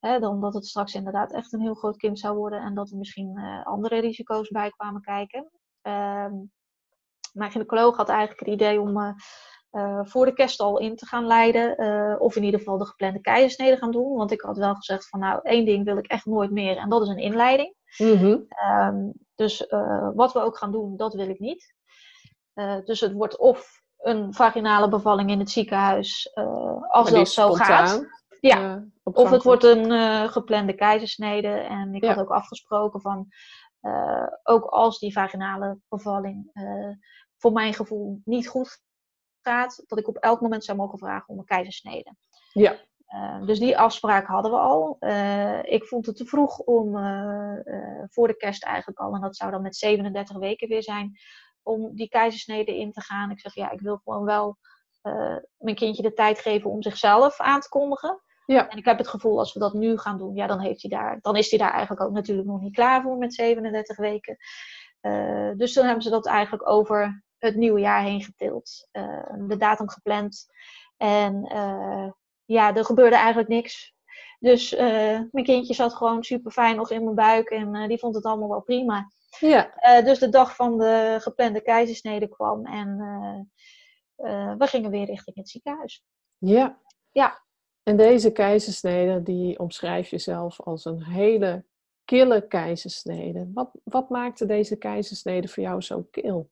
[0.00, 2.60] hè, dan dat het straks inderdaad echt een heel groot kind zou worden.
[2.60, 5.50] En dat er misschien andere risico's bij kwamen kijken.
[5.82, 6.34] Ehm,
[7.32, 9.14] mijn gynaecoloog had eigenlijk het idee om
[10.02, 11.78] voor de kerst al in te gaan leiden.
[12.20, 14.16] of in ieder geval de geplande keizersnede gaan doen.
[14.16, 16.76] Want ik had wel gezegd van nou, één ding wil ik echt nooit meer.
[16.76, 17.74] En dat is een inleiding.
[17.98, 18.46] Mm -hmm.
[18.70, 21.74] um, dus uh, wat we ook gaan doen, dat wil ik niet.
[22.84, 26.30] dus het wordt of een vaginale bevalling in het ziekenhuis,
[26.88, 28.04] als dat zo gaat.
[28.40, 29.90] Ja, of het wordt een
[30.28, 31.48] geplande keizersnede.
[31.48, 33.28] En ik had ook afgesproken van,
[34.42, 36.50] ook als die vaginale bevalling
[37.36, 38.84] voor mijn gevoel niet goed
[39.86, 42.14] dat ik op elk moment zou mogen vragen om een keizersnede.
[42.52, 42.76] Ja.
[43.14, 44.96] Uh, dus die afspraak hadden we al.
[45.00, 47.58] Uh, ik vond het te vroeg om uh,
[48.08, 51.18] voor de kerst eigenlijk al, en dat zou dan met 37 weken weer zijn,
[51.62, 53.30] om die keizersnede in te gaan.
[53.30, 54.56] Ik zeg ja, ik wil gewoon wel
[55.56, 58.20] mijn kindje de tijd geven om zichzelf aan te kondigen.
[58.46, 58.68] Ja.
[58.68, 60.90] En ik heb het gevoel, als we dat nu gaan doen, ja, dan, heeft hij
[60.90, 64.36] daar, dan is hij daar eigenlijk ook natuurlijk nog niet klaar voor met 37 weken.
[65.56, 68.88] dus toen hebben ze dat eigenlijk over het nieuwe jaar heen getild.
[69.48, 70.46] de datum gepland.
[70.96, 71.48] En
[72.44, 73.94] ja, er gebeurde eigenlijk niks.
[74.38, 77.98] Dus uh, mijn kindje zat gewoon super fijn nog in mijn buik en uh, die
[77.98, 79.10] vond het allemaal wel prima.
[79.38, 79.70] Ja.
[80.04, 82.96] Dus de dag van de geplande keizersnede kwam en
[84.58, 86.04] we gingen weer richting het ziekenhuis.
[86.38, 86.80] Ja.
[87.12, 87.44] Ja.
[87.82, 91.64] En deze keizersnede, die omschrijf je zelf als een hele
[92.04, 93.50] kille keizersnede.
[93.54, 96.50] Wat, wat maakte deze keizersnede voor jou zo kil?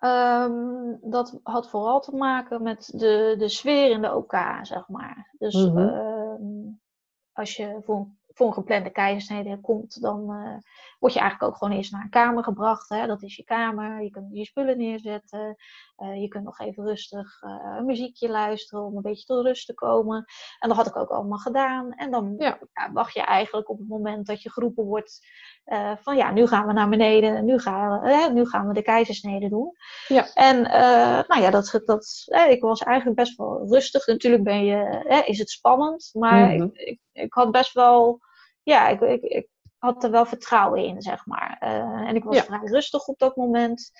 [0.00, 5.34] Um, dat had vooral te maken met de, de sfeer in de OK, zeg maar.
[5.38, 5.88] Dus mm -hmm.
[5.88, 6.72] uh,
[7.32, 8.08] als je voor
[8.40, 10.56] voor een geplande keizersnede komt, dan uh,
[11.00, 12.88] word je eigenlijk ook gewoon eerst naar een kamer gebracht.
[12.88, 13.06] Hè?
[13.06, 14.02] Dat is je kamer.
[14.02, 15.56] Je kunt je spullen neerzetten.
[15.98, 19.66] Uh, je kunt nog even rustig uh, een muziekje luisteren om een beetje tot rust
[19.66, 20.24] te komen.
[20.58, 21.92] En dat had ik ook allemaal gedaan.
[21.92, 22.58] En dan ja.
[22.72, 25.26] Ja, wacht je eigenlijk op het moment dat je geroepen wordt
[26.00, 27.44] van ja, nu gaan we naar beneden.
[27.44, 29.72] Nu gaan we, nu gaan we de keizersnede doen.
[30.08, 30.32] Ja.
[30.34, 30.62] En
[31.28, 34.06] nou ja, dat, dat, ik was eigenlijk best wel rustig.
[34.06, 36.10] Natuurlijk ben je, is het spannend.
[36.12, 36.70] Maar mm -hmm.
[36.72, 38.20] ik, ik, ik had best wel
[38.62, 39.48] ja, ik, ik, ik,
[39.80, 41.58] had er wel vertrouwen in, zeg maar.
[41.64, 42.42] Uh, en ik was ja.
[42.42, 43.90] vrij rustig op dat moment.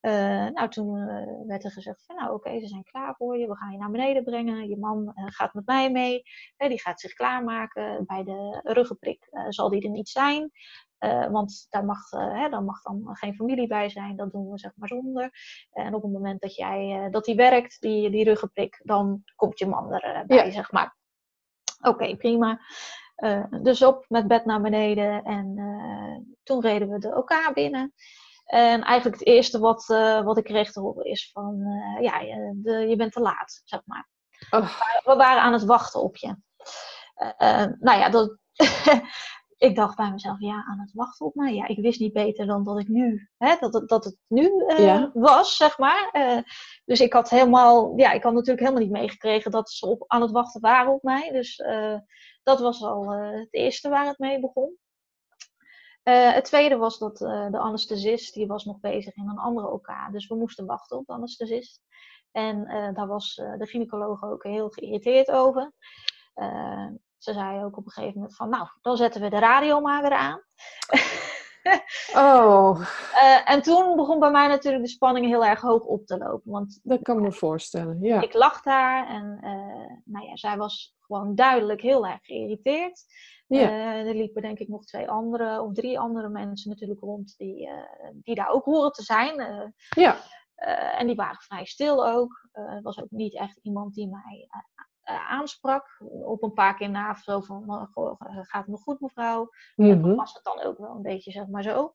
[0.00, 3.38] Uh, nou, toen uh, werd er gezegd van, nou oké, okay, ze zijn klaar voor
[3.38, 3.46] je.
[3.46, 4.68] We gaan je naar beneden brengen.
[4.68, 6.22] Je man gaat met mij mee.
[6.56, 8.04] die gaat zich klaarmaken.
[8.06, 10.50] Bij de ruggenprik zal die er niet zijn.
[11.30, 14.16] want daar mag, hè, daar mag dan geen familie bij zijn.
[14.16, 15.30] Dat doen we zeg maar zonder.
[15.72, 19.66] En op het moment dat, jij, dat die werkt, die, die ruggenprik, dan komt je
[19.66, 20.50] man erbij, ja.
[20.50, 20.96] zeg maar.
[21.78, 22.60] Oké, okay, prima.
[23.18, 27.92] Uh, dus op met bed naar beneden en uh, toen reden we de OK binnen.
[28.44, 31.62] En eigenlijk het eerste wat, uh, wat ik kreeg te horen is van,
[32.00, 32.18] ja,
[32.54, 34.08] de, je bent te laat, zeg maar.
[34.50, 34.70] Oh.
[35.04, 36.36] We waren aan het wachten op je.
[37.80, 38.38] nou ja, dat,
[39.68, 41.54] ik dacht bij mezelf, ja, aan het wachten op mij.
[41.54, 44.64] Ja, ik wist niet beter dan dat ik nu, hè, dat, het, dat het nu
[44.76, 45.10] ja.
[45.14, 46.10] was, zeg maar.
[46.84, 50.22] dus ik had helemaal, ja, ik had natuurlijk helemaal niet meegekregen dat ze op, aan
[50.22, 51.30] het wachten waren op mij.
[51.32, 51.62] Dus
[52.42, 54.76] dat was al uh, het eerste waar het mee begon.
[56.04, 59.70] Uh, het tweede was dat uh, de anesthesist, die was nog bezig in een andere
[59.70, 59.88] OK.
[60.12, 61.80] Dus we moesten wachten op de anesthesist.
[62.32, 62.64] En
[62.94, 65.72] daar was de gynaecoloog ook heel geïrriteerd over.
[67.18, 70.02] ze zei ook op een gegeven moment van, nou, dan zetten we de radio maar
[70.02, 70.42] weer aan.
[72.14, 72.80] oh.
[73.52, 76.50] en toen begon bij mij natuurlijk de spanning heel erg hoog op te lopen.
[76.50, 78.22] Want, dat kan me voorstellen, ja.
[78.22, 79.38] Ik lag daar en
[80.04, 83.04] nou ja, zij was gewoon duidelijk heel erg geïrriteerd.
[83.46, 83.70] Ja.
[83.70, 87.68] Uh, er liepen denk ik nog twee andere of drie andere mensen natuurlijk rond die,
[88.12, 89.34] die daar ook horen te zijn.
[89.88, 90.16] Ja.
[90.98, 92.48] en die waren vrij stil ook.
[92.52, 94.48] Het was ook niet echt iemand die mij
[95.08, 96.00] aansprak.
[96.24, 97.88] Op een paar keer na zo van,
[98.22, 99.50] gaat het nog goed mevrouw?
[99.74, 100.16] Mm -hmm.
[100.16, 101.92] was het dan ook wel een beetje zeg maar zo.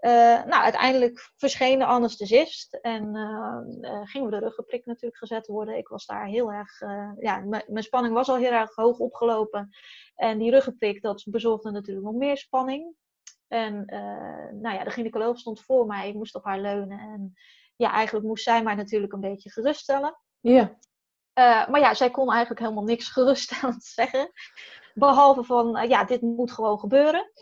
[0.00, 0.10] Uh,
[0.44, 5.76] nou, uiteindelijk verscheen de anesthesist en uh, gingen we de ruggenprik natuurlijk gezet worden.
[5.76, 6.80] Ik was daar heel erg,
[7.18, 9.68] ja, mijn spanning was al heel erg hoog opgelopen.
[10.14, 12.94] En die ruggenprik, dat bezorgde natuurlijk nog meer spanning.
[13.48, 13.84] En
[14.60, 16.98] nou ja, de gynaecoloog stond voor mij, ik moest op haar leunen.
[16.98, 17.34] En
[17.76, 20.18] ja, eigenlijk moest zij mij natuurlijk een beetje geruststellen.
[20.40, 20.78] Ja.
[21.34, 24.30] Maar ja, zij kon eigenlijk helemaal niks geruststellend zeggen.
[24.94, 27.32] Behalve van, ja, dit moet gewoon gebeuren.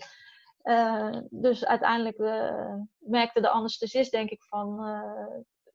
[0.64, 2.18] Uh, dus uiteindelijk
[2.99, 4.84] merkte de anesthesist, denk ik, van.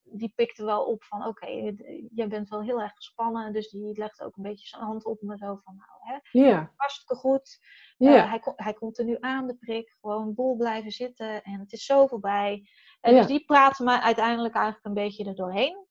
[0.07, 1.76] Die pikte wel op van: oké, okay,
[2.13, 3.53] jij bent wel heel erg gespannen.
[3.53, 6.68] Dus die legde ook een beetje zijn hand op me zo van: nou, hè, yeah.
[6.76, 7.59] hartstikke goed.
[7.97, 8.30] Yeah.
[8.30, 9.95] hij, hij komt er nu aan, de prik.
[10.01, 12.70] Gewoon boel blijven zitten en het is zo voorbij.
[13.01, 13.28] En yeah.
[13.28, 15.84] dus die praatte me uiteindelijk eigenlijk een beetje er doorheen.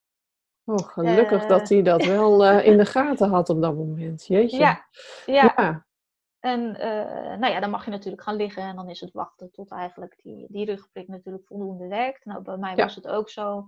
[0.65, 4.27] Oh, gelukkig dat hij dat wel in de gaten had op dat moment.
[4.27, 4.59] Jeetje.
[4.59, 4.87] Ja,
[5.27, 5.53] ja.
[5.57, 5.87] ja.
[6.41, 9.51] En uh, nou ja, dan mag je natuurlijk gaan liggen en dan is het wachten
[9.51, 12.25] tot eigenlijk die, die rugprik natuurlijk voldoende werkt.
[12.25, 12.83] Nou, bij mij ja.
[12.83, 13.67] was het ook zo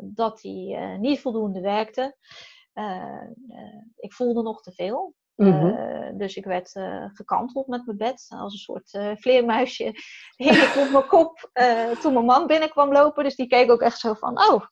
[0.00, 2.16] dat die uh, niet voldoende werkte.
[3.96, 5.14] ik voelde nog te veel.
[5.36, 6.16] Mhm.
[6.16, 6.70] dus ik werd
[7.14, 8.26] gekanteld met mijn bed.
[8.28, 9.84] Als een soort vleermuisje
[10.36, 11.50] hing ik op mijn kop
[12.00, 13.24] toen mijn man binnenkwam lopen.
[13.24, 14.64] Dus die keek ook echt zo van, oh,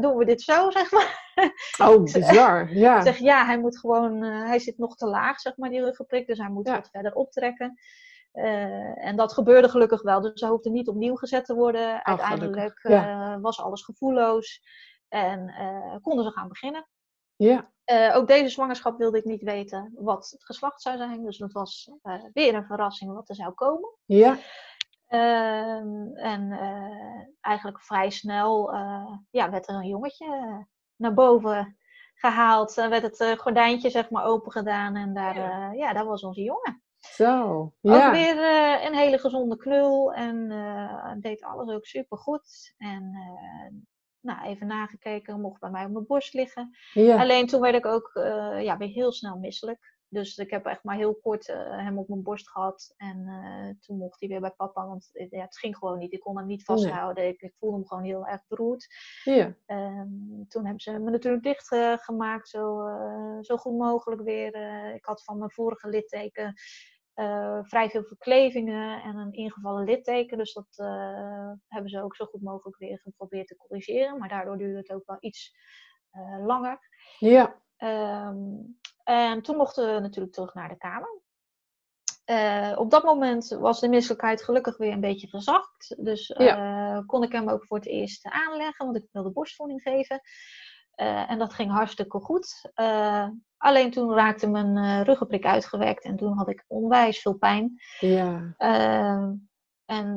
[0.00, 1.34] doen we dit zo, zeg maar.
[1.78, 2.96] Oh, bizar, ja.
[2.96, 6.26] Ik zeg, ja, hij moet gewoon, hij zit nog te laag, zeg maar, die ruggenprik.
[6.26, 7.78] Dus hij moet wat verder optrekken.
[8.36, 10.20] Uh, en dat gebeurde gelukkig wel.
[10.20, 11.94] Dus ze hoefde niet opnieuw gezet te worden.
[11.94, 14.62] Oh, Uiteindelijk uh, was alles gevoelloos.
[15.08, 16.86] En uh, konden ze gaan beginnen.
[17.36, 17.70] Ja.
[18.14, 21.24] ook deze zwangerschap wilde ik niet weten wat het geslacht zou zijn.
[21.24, 21.90] Dus dat was
[22.32, 23.90] weer een verrassing wat er zou komen.
[24.04, 24.38] Ja.
[25.06, 26.58] Ehm, en
[27.40, 28.72] eigenlijk vrij snel
[29.30, 30.66] ja, werd er een jongetje
[30.96, 31.76] naar boven
[32.14, 32.78] gehaald.
[32.78, 34.96] En werd het gordijntje zeg maar open gedaan.
[34.96, 35.72] En daar, ja.
[35.72, 36.84] ja, daar was onze jongen.
[37.14, 38.06] Zo, ja.
[38.06, 42.74] Ook weer uh, een hele gezonde knul en uh, deed alles ook super goed.
[42.78, 43.80] En uh,
[44.26, 46.76] nou, even nagekeken, mocht bij mij op mijn borst liggen.
[46.92, 47.20] Ja.
[47.20, 48.10] Alleen toen werd ik ook
[48.60, 49.94] ja, weer heel snel misselijk.
[50.08, 52.94] Dus ik heb echt maar heel kort hem op mijn borst gehad.
[52.96, 53.26] En
[53.80, 56.12] toen mocht hij weer bij papa, want ja, het ging gewoon niet.
[56.12, 57.28] Ik kon hem niet vasthouden.
[57.28, 58.86] Ik, ik, voelde hem gewoon heel erg beroerd.
[59.24, 59.56] Ja.
[59.66, 62.88] Um, toen hebben ze me natuurlijk dichtgemaakt, gemaakt, zo,
[63.40, 64.54] zo goed mogelijk weer.
[64.94, 66.54] ik had van mijn vorige litteken
[67.16, 70.38] uh, vrij veel verklevingen en een ingevallen litteken.
[70.38, 74.18] Dus dat uh, hebben ze ook zo goed mogelijk weer geprobeerd te corrigeren.
[74.18, 75.54] Maar daardoor duurde het ook wel iets
[76.12, 76.78] uh, langer.
[77.18, 77.64] Ja.
[77.78, 81.20] Um, en toen mochten we natuurlijk terug naar de kamer.
[82.78, 86.04] op dat moment was de misselijkheid gelukkig weer een beetje verzakt.
[86.04, 87.02] Dus ja.
[87.06, 90.20] kon ik hem ook voor het eerst aanleggen, want ik wilde borstvoeding geven.
[90.96, 92.70] Uh, en dat ging hartstikke goed.
[92.76, 97.80] Uh, alleen toen raakte mijn uh, ruggenprik uitgewerkt en toen had ik onwijs veel pijn.
[98.00, 98.54] Ja.
[99.86, 100.14] en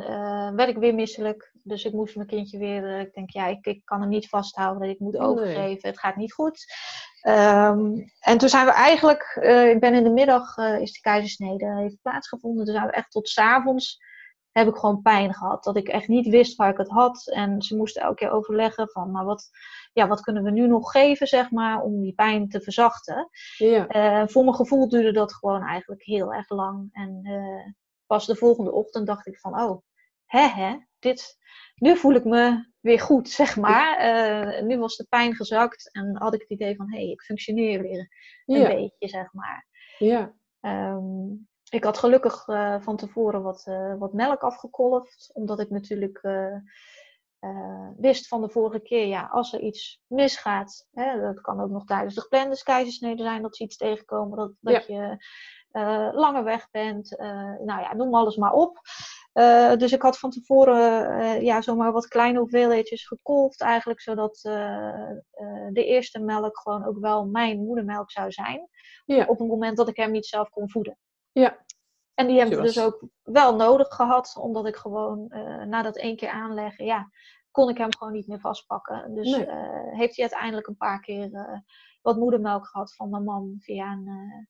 [0.56, 1.52] werd ik weer misselijk.
[1.64, 3.00] Dus ik moest mijn kindje weer.
[3.00, 4.90] ik denk, ja, ik, ik kan hem niet vasthouden.
[4.90, 5.90] Ik moet overgeven.
[5.90, 6.66] Het gaat niet goed.
[7.28, 9.38] Um, en toen zijn we eigenlijk.
[9.74, 10.58] ik ben in de middag.
[10.58, 12.66] is de keizersnede heeft plaatsgevonden.
[12.66, 14.00] Toen zijn we echt tot s avonds
[14.52, 15.64] heb ik gewoon pijn gehad.
[15.64, 17.28] Dat ik echt niet wist waar ik het had.
[17.28, 19.50] En ze moesten elke keer overleggen van, nou wat,
[19.92, 23.30] ja, wat kunnen we nu nog geven, zeg maar, om die pijn te verzachten.
[23.58, 23.96] Ja.
[24.22, 26.90] Uh, voor mijn gevoel duurde dat gewoon eigenlijk heel erg lang.
[26.92, 27.74] En uh,
[28.06, 29.82] pas de volgende ochtend dacht ik van, oh,
[30.26, 31.38] hè hè, dit,
[31.76, 34.06] nu voel ik me weer goed, zeg maar.
[34.06, 37.22] Uh, nu was de pijn gezakt en had ik het idee van, hé, hey, ik
[37.22, 38.10] functioneer weer
[38.46, 39.68] een beetje, zeg maar.
[39.98, 40.34] Ja.
[40.62, 46.20] Um, ik had gelukkig uh, van tevoren wat, uh, wat melk afgekolfd, omdat ik natuurlijk
[47.42, 51.70] uh, wist van de vorige keer, ja, als er iets misgaat, hè, dat kan ook
[51.70, 55.18] nog tijdens de geplande keizersnede zijn, dat ze iets tegenkomen, dat, dat je
[56.12, 57.16] langer weg bent,
[57.66, 58.80] nou ja, noem alles maar op.
[59.78, 64.40] dus ik had van tevoren ja, zomaar wat kleine hoeveelheidjes gekolfd eigenlijk, zodat
[65.72, 68.70] de eerste melk gewoon ook wel mijn moedermelk zou zijn.
[69.06, 69.26] Ja.
[69.26, 70.98] Op het moment dat ik hem niet zelf kon voeden.
[71.32, 71.58] Ja.
[72.20, 75.98] En die hebben we dus ook wel nodig gehad, omdat ik gewoon uh, na dat
[75.98, 77.10] één keer aanleggen, ja,
[77.52, 79.16] kon ik hem gewoon niet meer vastpakken.
[79.16, 79.48] Dus nee.
[79.48, 81.58] uh, heeft hij uiteindelijk een paar keer uh,
[82.02, 84.48] wat moedermelk gehad van mijn man via een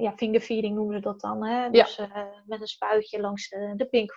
[0.00, 1.44] ja, fingerfeeding noemen ze dat dan.
[1.44, 1.70] Hè?
[1.70, 2.28] Dus ja.
[2.44, 4.12] met een spuitje langs de, de pink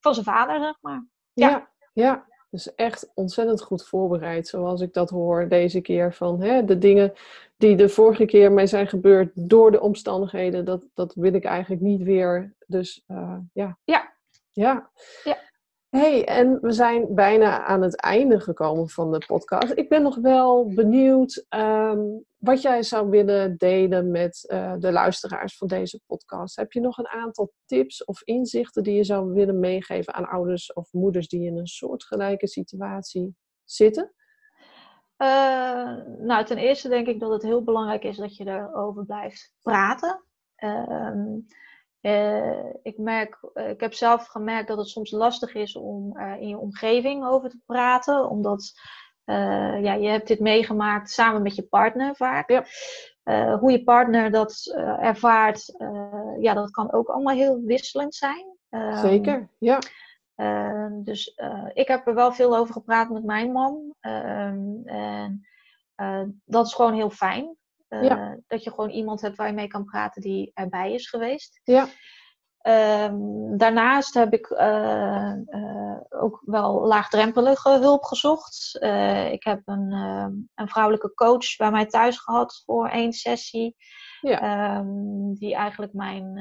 [0.00, 1.06] van zijn vader, zeg maar.
[1.32, 1.68] Ja, ja.
[1.92, 2.26] ja.
[2.50, 6.14] Dus echt ontzettend goed voorbereid, zoals ik dat hoor deze keer.
[6.14, 7.12] Van hè, de dingen
[7.56, 11.82] die de vorige keer mee zijn gebeurd door de omstandigheden, dat, dat wil ik eigenlijk
[11.82, 12.54] niet weer.
[12.66, 13.78] Dus uh, ja.
[13.84, 14.14] Ja.
[14.52, 14.90] Ja.
[15.24, 15.38] ja
[15.88, 19.72] hey, en we zijn bijna aan het einde gekomen van de podcast.
[19.74, 25.56] Ik ben nog wel benieuwd um, wat jij zou willen delen met uh, de luisteraars
[25.56, 26.56] van deze podcast.
[26.56, 30.72] Heb je nog een aantal tips of inzichten die je zou willen meegeven aan ouders
[30.72, 34.14] of moeders die in een soortgelijke situatie zitten?
[35.18, 39.54] Uh, nou, ten eerste denk ik dat het heel belangrijk is dat je erover blijft
[39.62, 40.24] praten.
[40.58, 41.36] Uh,
[42.06, 46.40] uh, ik, merk, uh, ik heb zelf gemerkt dat het soms lastig is om uh,
[46.40, 48.72] in je omgeving over te praten, omdat
[49.80, 52.50] ja, je hebt dit meegemaakt samen met je partner vaak.
[52.50, 52.64] Ja.
[53.58, 55.74] hoe je partner dat ervaart,
[56.40, 58.56] ja, dat kan ook allemaal heel wisselend zijn.
[58.68, 59.78] Ehm, Zeker, ja.
[61.02, 61.34] dus
[61.72, 63.94] ik heb er wel veel over gepraat met mijn man.
[64.00, 64.84] Ehm,
[65.94, 67.56] en dat is gewoon heel fijn.
[67.88, 71.60] Uh, Dat je gewoon iemand hebt waar je mee kan praten die erbij is geweest.
[71.64, 71.86] Ja.
[73.08, 78.78] Um, daarnaast heb ik uh, uh, ook wel laagdrempelige hulp gezocht.
[79.30, 79.92] ik heb een,
[80.54, 83.76] een, vrouwelijke coach bij mij thuis gehad voor één sessie.
[84.20, 84.78] Ja.
[84.78, 86.34] Um, die eigenlijk mijn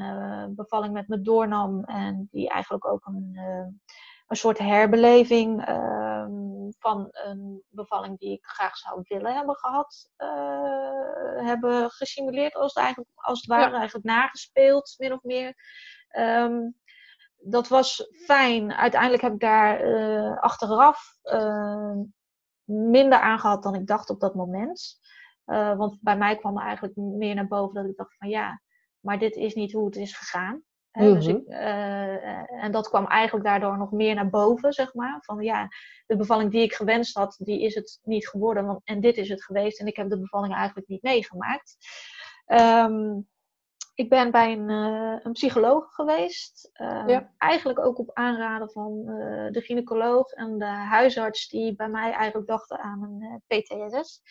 [0.56, 1.84] bevalling met me doornam.
[1.84, 3.38] En die eigenlijk ook een
[4.28, 6.26] een soort herbeleving uh,
[6.80, 12.84] van een bevalling die ik graag zou willen hebben gehad, uh, hebben gesimuleerd, als het,
[12.84, 15.56] eigenlijk, als het ware, eigenlijk nagespeeld, min of meer.
[16.08, 16.70] Ehm,
[17.36, 18.74] dat was fijn.
[18.74, 21.18] Uiteindelijk heb ik daar achteraf
[22.64, 25.00] minder aan gehad dan ik dacht op dat moment.
[25.78, 28.62] want bij mij kwam er eigenlijk meer naar boven dat ik dacht van ja,
[29.00, 30.64] maar dit is niet hoe het is gegaan.
[30.96, 31.36] Dus mhm.
[31.36, 35.18] ik, uh, en dat kwam eigenlijk daardoor nog meer naar boven, zeg maar.
[35.22, 35.68] Van ja,
[36.06, 38.66] de bevalling die ik gewenst had, die is het niet geworden.
[38.66, 39.80] Want, en dit is het geweest.
[39.80, 41.78] En ik heb de bevalling eigenlijk niet meegemaakt.
[42.48, 43.28] Um,
[43.96, 46.70] ik ben bij een, uh, een psycholoog geweest.
[46.74, 52.12] Uh, Eigenlijk ook op aanraden van uh, de gynaecoloog en de huisarts die bij mij
[52.12, 54.22] eigenlijk dachten aan een PTSS.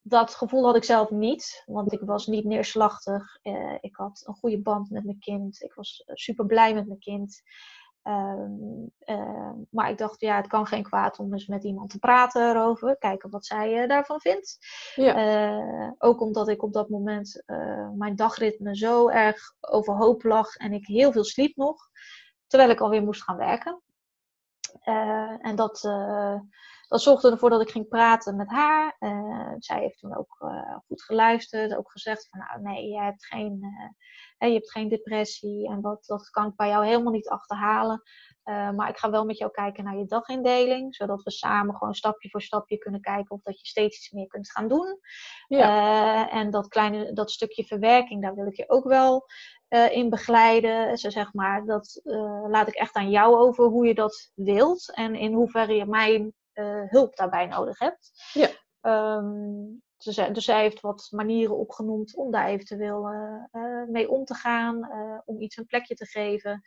[0.00, 3.38] Ehm, dat gevoel had ik zelf niet, want ik was niet neerslachtig.
[3.42, 5.62] Uh, ik had een goede band met mijn kind.
[5.62, 7.42] Ik was eh, super blij met mijn kind.
[8.04, 8.44] Uh,
[9.06, 12.50] uh, maar ik dacht, ja, het kan geen kwaad om eens met iemand te praten
[12.50, 12.96] erover.
[12.98, 14.58] Kijken wat zij daarvan vindt.
[14.94, 15.94] Ja.
[15.98, 17.42] ook omdat ik op dat moment
[17.94, 21.88] mijn dagritme zo erg overhoop lag en ik heel veel sliep nog.
[22.46, 23.82] Terwijl ik alweer moest gaan werken.
[25.40, 25.80] en dat
[26.90, 28.96] dat zorgde ervoor dat ik ging praten met haar.
[29.00, 33.26] Uh, zij heeft toen ook uh, goed geluisterd, ook gezegd van nou nee, je hebt
[33.26, 33.58] geen,
[34.38, 38.02] uh, je hebt geen depressie en wat, dat kan ik bij jou helemaal niet achterhalen.
[38.44, 42.30] maar ik ga wel met jou kijken naar je dagindeling, zodat we samen gewoon stapje
[42.30, 44.98] voor stapje kunnen kijken of dat je steeds iets meer kunt gaan doen.
[45.48, 46.30] Ja.
[46.30, 49.26] en dat kleine, dat stukje verwerking, daar wil ik je ook wel
[49.90, 50.98] in begeleiden.
[50.98, 52.00] Ze zeg maar, dat
[52.48, 56.18] laat ik echt aan jou over hoe je dat wilt en in hoeverre je mij
[56.20, 56.39] uh,
[56.88, 58.10] hulp daarbij nodig hebt.
[58.32, 58.48] Ja.
[58.82, 64.34] Um, dus, dus zij heeft wat manieren opgenoemd om daar eventueel uh, mee om te
[64.34, 64.90] gaan,
[65.24, 66.62] om iets een plekje te geven.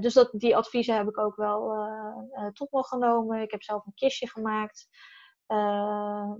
[0.00, 1.88] dus dat, die adviezen heb ik ook wel
[2.52, 3.40] tot me genomen.
[3.40, 4.88] Ik heb zelf een kistje gemaakt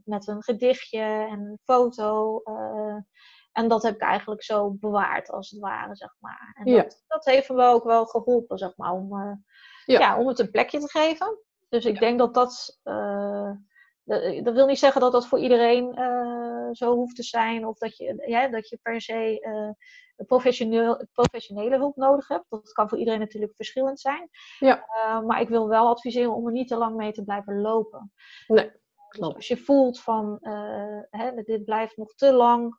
[0.05, 2.43] met een gedichtje en een foto.
[3.53, 6.57] En dat heb ik eigenlijk zo bewaard, als het ware, zeg maar.
[6.59, 6.83] En ja.
[6.83, 9.19] dat, dat, heeft me ook wel geholpen, zeg maar, om,
[9.85, 9.99] ja.
[9.99, 10.19] ja.
[10.19, 11.39] om het een plekje te geven.
[11.71, 12.79] Dus ik denk dat dat.
[12.85, 13.51] Uh,
[14.43, 17.67] dat wil niet zeggen dat dat voor iedereen uh, zo hoeft te zijn.
[17.67, 22.45] Of dat je, ja, dat je per se uh, professioneel, professionele hulp nodig hebt.
[22.49, 24.29] Dat kan voor iedereen natuurlijk verschillend zijn.
[24.59, 24.85] Ja.
[25.27, 28.13] maar ik wil wel adviseren om er niet te lang mee te blijven lopen.
[28.47, 28.75] Nee, dus
[29.09, 29.27] klopt.
[29.27, 30.39] Dus als je voelt van
[31.11, 32.79] hè, dit blijft nog te lang.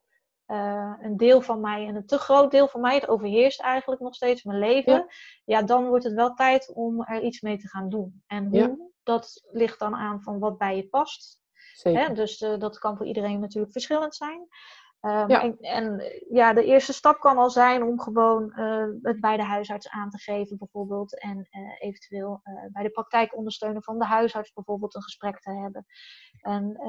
[1.02, 4.16] Een deel van mij en een te groot deel van mij, het overheerst eigenlijk nog
[4.16, 5.06] steeds mijn leven.
[5.46, 8.24] Ja, dan wordt het wel tijd om er iets mee te gaan doen.
[8.28, 11.40] En hoe, dat ligt dan aan van wat bij je past.
[11.82, 12.14] Hè?
[12.14, 14.48] Dus uh, dat kan voor iedereen natuurlijk verschillend zijn.
[15.02, 15.42] Um, ja.
[15.42, 19.44] En, en, ja, de eerste stap kan al zijn om gewoon uh, het bij de
[19.44, 21.20] huisarts aan te geven, bijvoorbeeld.
[21.20, 22.42] En uh, eventueel
[22.72, 25.86] bij de praktijkondersteuner van de huisarts bijvoorbeeld een gesprek te hebben.
[26.42, 26.80] En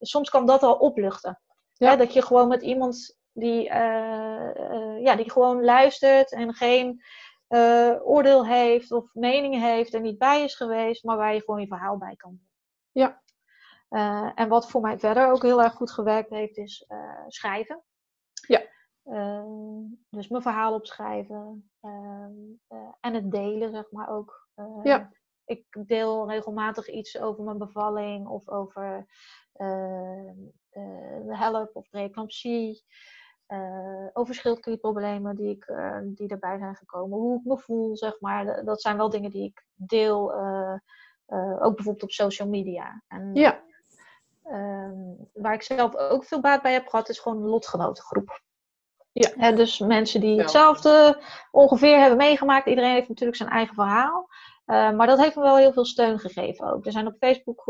[0.00, 1.40] soms kan dat al opluchten.
[1.82, 1.90] Ja.
[1.90, 1.96] Hè?
[1.96, 3.62] Dat je gewoon met iemand die,
[5.02, 7.02] ja, die gewoon luistert en geen
[7.48, 11.60] uh, oordeel heeft of mening heeft en niet bij is geweest, maar waar je gewoon
[11.60, 12.48] je verhaal bij kan doen.
[12.90, 13.20] Ja.
[14.34, 16.86] En wat voor mij verder ook heel erg goed gewerkt heeft, is
[17.26, 17.82] schrijven.
[18.46, 18.62] Ja.
[20.08, 21.70] dus mijn verhaal opschrijven
[23.00, 24.48] en het delen, zeg maar ook.
[24.82, 25.10] ja.
[25.44, 29.06] Ik deel regelmatig iets over mijn bevalling of over
[31.26, 32.82] de help of preeclampsie.
[33.52, 37.18] Uh, over schildklierproblemen die, ik, uh, die erbij zijn gekomen.
[37.18, 38.64] Hoe ik me voel, zeg maar.
[38.64, 40.34] Dat zijn wel dingen die ik deel.
[40.34, 40.74] Uh,
[41.60, 43.02] ook bijvoorbeeld op social media.
[43.08, 43.62] En, ja.
[44.44, 44.94] Ehm,
[45.32, 48.40] waar ik zelf ook veel baat bij heb gehad, is gewoon een lotgenotengroep.
[49.12, 49.52] Ja.
[49.52, 52.66] Dus mensen die hetzelfde ongeveer hebben meegemaakt.
[52.66, 54.28] Iedereen heeft natuurlijk zijn eigen verhaal.
[54.64, 56.86] maar dat heeft me wel heel veel steun gegeven ook.
[56.86, 57.64] Er zijn op Facebook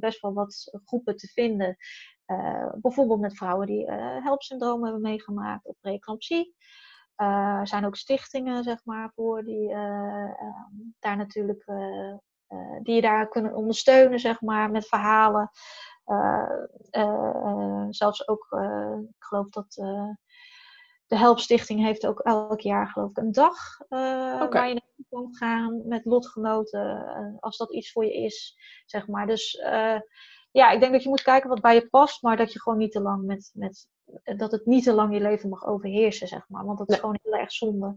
[0.00, 1.76] best wel wat groepen te vinden
[2.26, 6.54] uh, bijvoorbeeld met vrouwen die uh, helpsyndroom hebben meegemaakt of preeclampsie.
[7.16, 10.30] Uh, er zijn ook stichtingen, zeg maar, voor die ehm,
[10.98, 11.64] daar natuurlijk
[12.82, 15.50] die je daar kunnen ondersteunen, zeg maar, met verhalen.
[17.90, 18.46] zelfs ook,
[19.08, 19.72] ik geloof dat
[21.06, 24.48] de Helpstichting heeft ook elk jaar, geloof ik, een dag okay.
[24.48, 28.56] waar je naartoe kan gaan met lotgenoten, als dat iets voor je is,
[28.86, 29.26] zeg maar.
[29.26, 29.62] Dus
[30.52, 32.78] ja, ik denk dat je moet kijken wat bij je past, maar dat je gewoon
[32.78, 33.88] niet te lang met, met
[34.36, 36.64] dat het niet te lang je leven mag overheersen, zeg maar.
[36.64, 37.96] Want dat is gewoon heel erg zonde.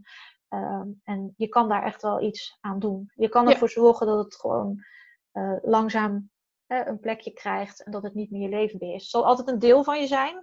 [0.50, 3.12] Ehm, en je kan daar echt wel iets aan doen.
[3.16, 4.84] Je kan ervoor zorgen dat het gewoon
[5.34, 6.30] uh, langzaam
[6.68, 9.02] een plekje krijgt en dat het niet meer je leven beheerst.
[9.02, 10.36] Het zal altijd een deel van je zijn.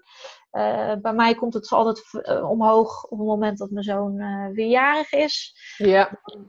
[0.53, 4.17] Uh, bij mij komt het altijd uh, omhoog op het moment dat mijn zoon
[4.53, 5.57] weer jarig is.
[5.77, 6.21] Ja.
[6.25, 6.49] Dan,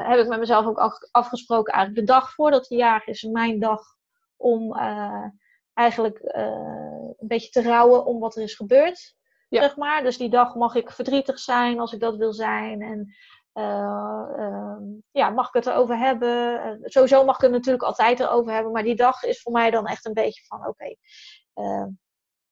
[0.00, 3.97] heb ik met mezelf ook afgesproken, eigenlijk de dag voordat hij jarig is, mijn dag
[4.38, 5.24] om uh,
[5.72, 9.16] eigenlijk een beetje te rouwen om wat er is gebeurd.
[9.48, 10.02] Zeg maar.
[10.02, 12.82] Dus die dag mag ik verdrietig zijn als ik dat wil zijn.
[12.82, 13.14] En
[13.52, 16.78] ehm, ja, mag ik het erover hebben?
[16.82, 18.72] sowieso mag ik het natuurlijk altijd erover hebben.
[18.72, 20.94] Maar die dag is voor mij dan echt een beetje van oké.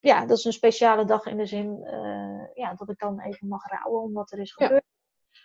[0.01, 1.81] Ja, dat is een speciale dag in de zin
[2.55, 4.85] ja, dat ik dan even mag rouwen om wat er is gebeurd.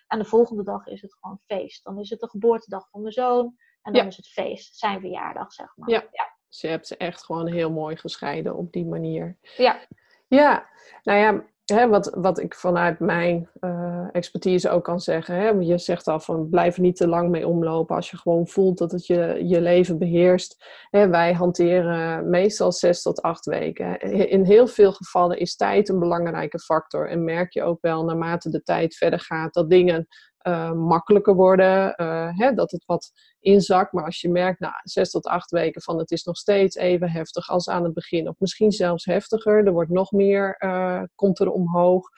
[0.08, 1.84] En de volgende dag is het gewoon feest.
[1.84, 3.56] Dan is het de geboortedag van mijn zoon.
[3.82, 5.90] En dan is het feest, zijn verjaardag, zeg maar.
[5.90, 6.04] Ja.
[6.12, 6.40] ja.
[6.50, 9.38] Je hebt ze echt gewoon heel mooi gescheiden op die manier.
[9.58, 9.80] Ja.
[10.28, 10.70] Ja,
[11.04, 15.36] nou ja, hè, wat, wat ik vanuit mijn uh, expertise ook kan zeggen.
[15.36, 18.48] Hè, je zegt al van blijf er niet te lang mee omlopen als je gewoon
[18.48, 20.66] voelt dat het je, je leven beheerst.
[20.90, 24.00] Hè, wij hanteren meestal zes tot acht weken.
[24.30, 27.10] In heel veel gevallen is tijd een belangrijke factor.
[27.10, 30.08] En merk je ook wel naarmate de tijd verder gaat dat dingen
[30.44, 33.92] uh, makkelijker worden, uh, hè, dat het wat inzakt.
[33.92, 36.76] Maar als je merkt, na nou, zes tot acht weken van het is nog steeds
[36.76, 41.04] even heftig als aan het begin, of misschien zelfs heftiger, er wordt nog meer, uh,
[41.16, 42.10] komt er omhoog.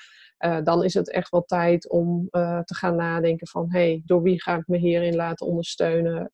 [0.64, 2.28] dan is het echt wel tijd om
[2.64, 6.28] te gaan nadenken van, hé, hey, door wie ga ik me hierin laten ondersteunen?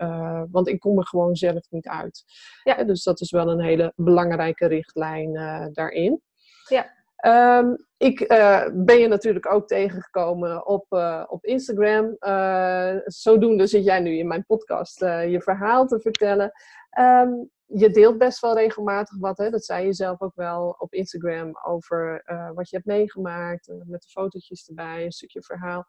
[0.51, 2.23] want ik kom er gewoon zelf niet uit.
[2.63, 2.83] Ja.
[2.83, 5.33] dus dat is wel een hele belangrijke richtlijn
[5.73, 6.21] daarin.
[6.67, 6.98] Ja.
[7.25, 12.15] Um, ik uh, ben je natuurlijk ook tegengekomen op, uh, op Instagram.
[12.19, 16.51] Uh, zodoende zit jij nu in mijn podcast je verhaal te vertellen.
[16.99, 19.49] Um, je deelt best wel regelmatig wat, hè?
[19.49, 24.09] dat zei je zelf ook wel op Instagram, over wat je hebt meegemaakt, met de
[24.09, 25.85] fotootjes erbij, een stukje verhaal.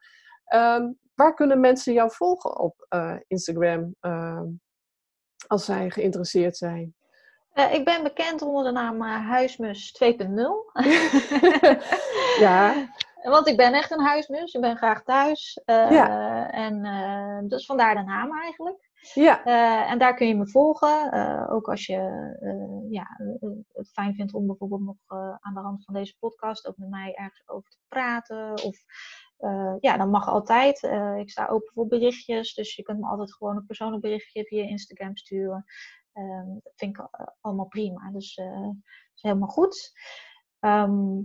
[0.55, 2.87] Um, waar kunnen mensen jou volgen op
[3.26, 3.95] Instagram
[5.47, 6.95] als zij geïnteresseerd zijn?
[7.55, 10.09] Uh, ik ben bekend onder de naam uh, Huismus 2.0.
[12.47, 12.75] ja.
[13.23, 14.55] Want ik ben echt een huismus.
[14.55, 15.61] Ik ben graag thuis.
[15.67, 16.51] Uh, ja.
[16.51, 18.89] En dus vandaar de naam eigenlijk.
[19.15, 19.45] Ja.
[19.87, 21.13] en daar kun je me volgen.
[21.51, 21.97] ook als je
[22.91, 23.07] ja,
[23.73, 24.97] het fijn vindt om bijvoorbeeld nog
[25.41, 28.53] aan de hand van deze podcast ook met mij ergens over te praten.
[28.65, 28.79] Of
[29.81, 30.83] ja, dan mag altijd.
[31.19, 32.55] ik sta open voor berichtjes.
[32.55, 35.65] Dus je kunt me altijd gewoon een persoonlijk berichtje via Instagram sturen.
[36.13, 38.11] Ehm, dat vind ik eh, allemaal prima.
[38.11, 38.69] Dus eh,
[39.15, 39.93] is helemaal goed.
[40.61, 41.23] Ehm,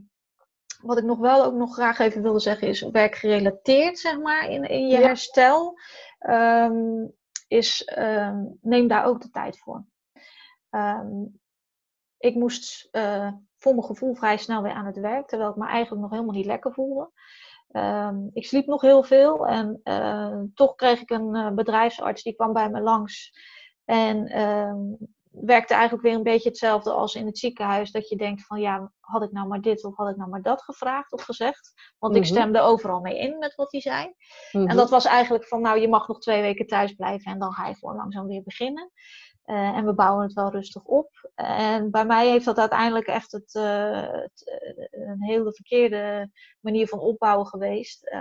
[0.82, 4.64] wat ik nog wel ook nog graag even wilde zeggen is werkgerelateerd, zeg maar, in,
[4.64, 5.80] in je herstel.
[6.20, 7.14] Um,
[7.48, 7.92] is
[8.62, 9.86] neem daar ook de tijd voor.
[12.18, 15.68] ik moest uh, voor mijn gevoel vrij snel weer aan het werk, terwijl ik me
[15.68, 17.12] eigenlijk nog helemaal niet lekker voelde.
[18.34, 19.82] ik sliep nog heel veel en
[20.54, 23.32] toch kreeg ik een bedrijfsarts die kwam bij me langs.
[23.86, 24.98] En um,
[25.42, 27.92] werkte eigenlijk weer een beetje hetzelfde als in het ziekenhuis.
[27.92, 30.42] Dat je denkt van ja, had ik nou maar dit of had ik nou maar
[30.42, 31.74] dat gevraagd of gezegd.
[32.00, 32.32] Want ik mhm.
[32.32, 34.14] stemde overal mee in met wat hij zei.
[34.52, 34.76] En mhm.
[34.76, 37.68] dat was eigenlijk van nou, je mag nog twee weken thuis blijven en dan ga
[37.68, 38.92] je voor langzaam weer beginnen.
[39.46, 41.32] Uh, en we bouwen het wel rustig op.
[41.36, 44.62] En bij mij heeft dat uiteindelijk echt het, uh, het
[44.92, 48.16] uh, een hele verkeerde manier van opbouwen geweest.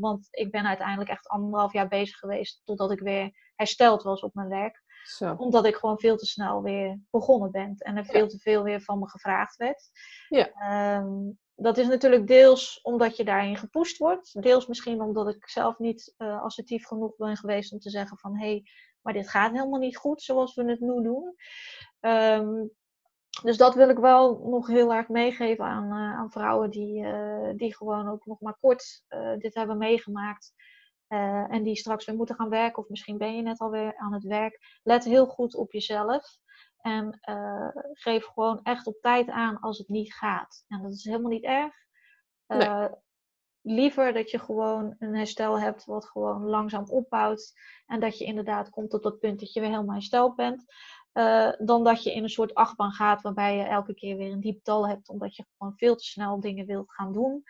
[0.00, 4.34] want ik ben uiteindelijk echt anderhalf jaar bezig geweest totdat ik weer hersteld was op
[4.34, 4.82] mijn werk.
[5.02, 5.34] Zo.
[5.38, 8.80] Omdat ik gewoon veel te snel weer begonnen ben en er veel te veel weer
[8.80, 9.90] van me gevraagd werd.
[10.28, 10.50] Ja.
[10.50, 14.42] Ehm, dat is natuurlijk deels omdat je daarin gepusht wordt.
[14.42, 18.38] Deels misschien omdat ik zelf niet uh, assertief genoeg ben geweest om te zeggen van
[18.38, 18.64] hé, hey,
[19.00, 21.34] maar dit gaat helemaal niet goed zoals we het nu doen.
[22.00, 22.66] Ehm,
[23.42, 27.50] dus dat wil ik wel nog heel erg meegeven aan, uh, aan vrouwen die, uh,
[27.56, 29.04] die gewoon ook nog maar kort
[29.38, 30.52] dit hebben meegemaakt.
[31.12, 34.12] Uh, en die straks weer moeten gaan werken, of misschien ben je net alweer aan
[34.12, 34.80] het werk.
[34.82, 36.38] Let heel goed op jezelf.
[36.80, 40.64] En uh, geef gewoon echt op tijd aan als het niet gaat.
[40.68, 41.74] En dat is helemaal niet erg.
[42.46, 42.84] Uh,
[43.62, 47.52] Liever dat je gewoon een herstel hebt wat gewoon langzaam opbouwt.
[47.86, 50.64] En dat je inderdaad komt tot dat punt dat je weer helemaal hersteld bent.
[51.58, 54.64] dan dat je in een soort achtbaan gaat waarbij je elke keer weer een diep
[54.64, 55.08] dal hebt.
[55.08, 57.44] Omdat je gewoon veel te snel dingen wilt gaan doen.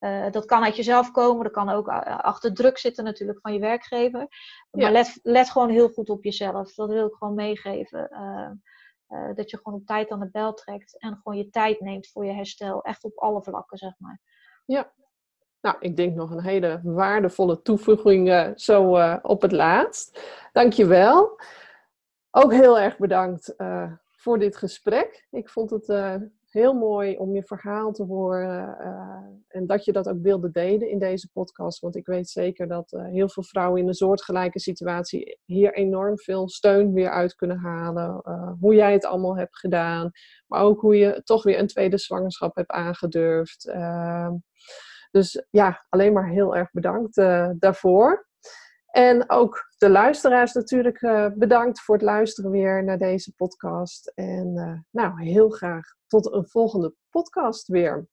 [0.00, 3.52] Uh, dat kan uit jezelf komen, dat kan ook eh, achter druk zitten natuurlijk van
[3.52, 4.28] je werkgever.
[4.70, 6.74] Maar let, let gewoon heel goed op jezelf.
[6.74, 8.08] Dat wil ik gewoon meegeven.
[8.12, 8.50] Uh,
[9.34, 12.24] dat je gewoon op tijd aan de bel trekt en gewoon je tijd neemt voor
[12.24, 12.82] je herstel.
[12.82, 14.20] Echt op alle vlakken, zeg maar.
[14.64, 14.92] Ja.
[15.60, 20.20] Nou, ik denk nog een hele waardevolle toevoeging zo op het laatst.
[20.52, 21.40] Dankjewel.
[22.30, 23.54] Ook heel erg bedankt
[24.10, 25.26] voor dit gesprek.
[25.30, 25.86] Ik vond het
[26.50, 30.90] heel mooi om je verhaal te horen uh, en dat je dat ook wilde delen
[30.90, 31.80] in deze podcast.
[31.80, 36.18] Want ik weet zeker dat uh, heel veel vrouwen in een soortgelijke situatie hier enorm
[36.18, 38.20] veel steun weer uit kunnen halen.
[38.24, 40.10] Uh, hoe jij het allemaal hebt gedaan,
[40.46, 43.68] maar ook hoe je toch weer een tweede zwangerschap hebt aangedurfd.
[43.68, 44.32] Ehm,
[45.10, 47.14] dus ja, alleen maar heel erg bedankt
[47.58, 48.28] daarvoor.
[48.90, 54.12] En ook de luisteraars natuurlijk uh, bedankt voor het luisteren weer naar deze podcast.
[54.14, 58.08] En uh, nou, heel graag tot een volgende podcast weer.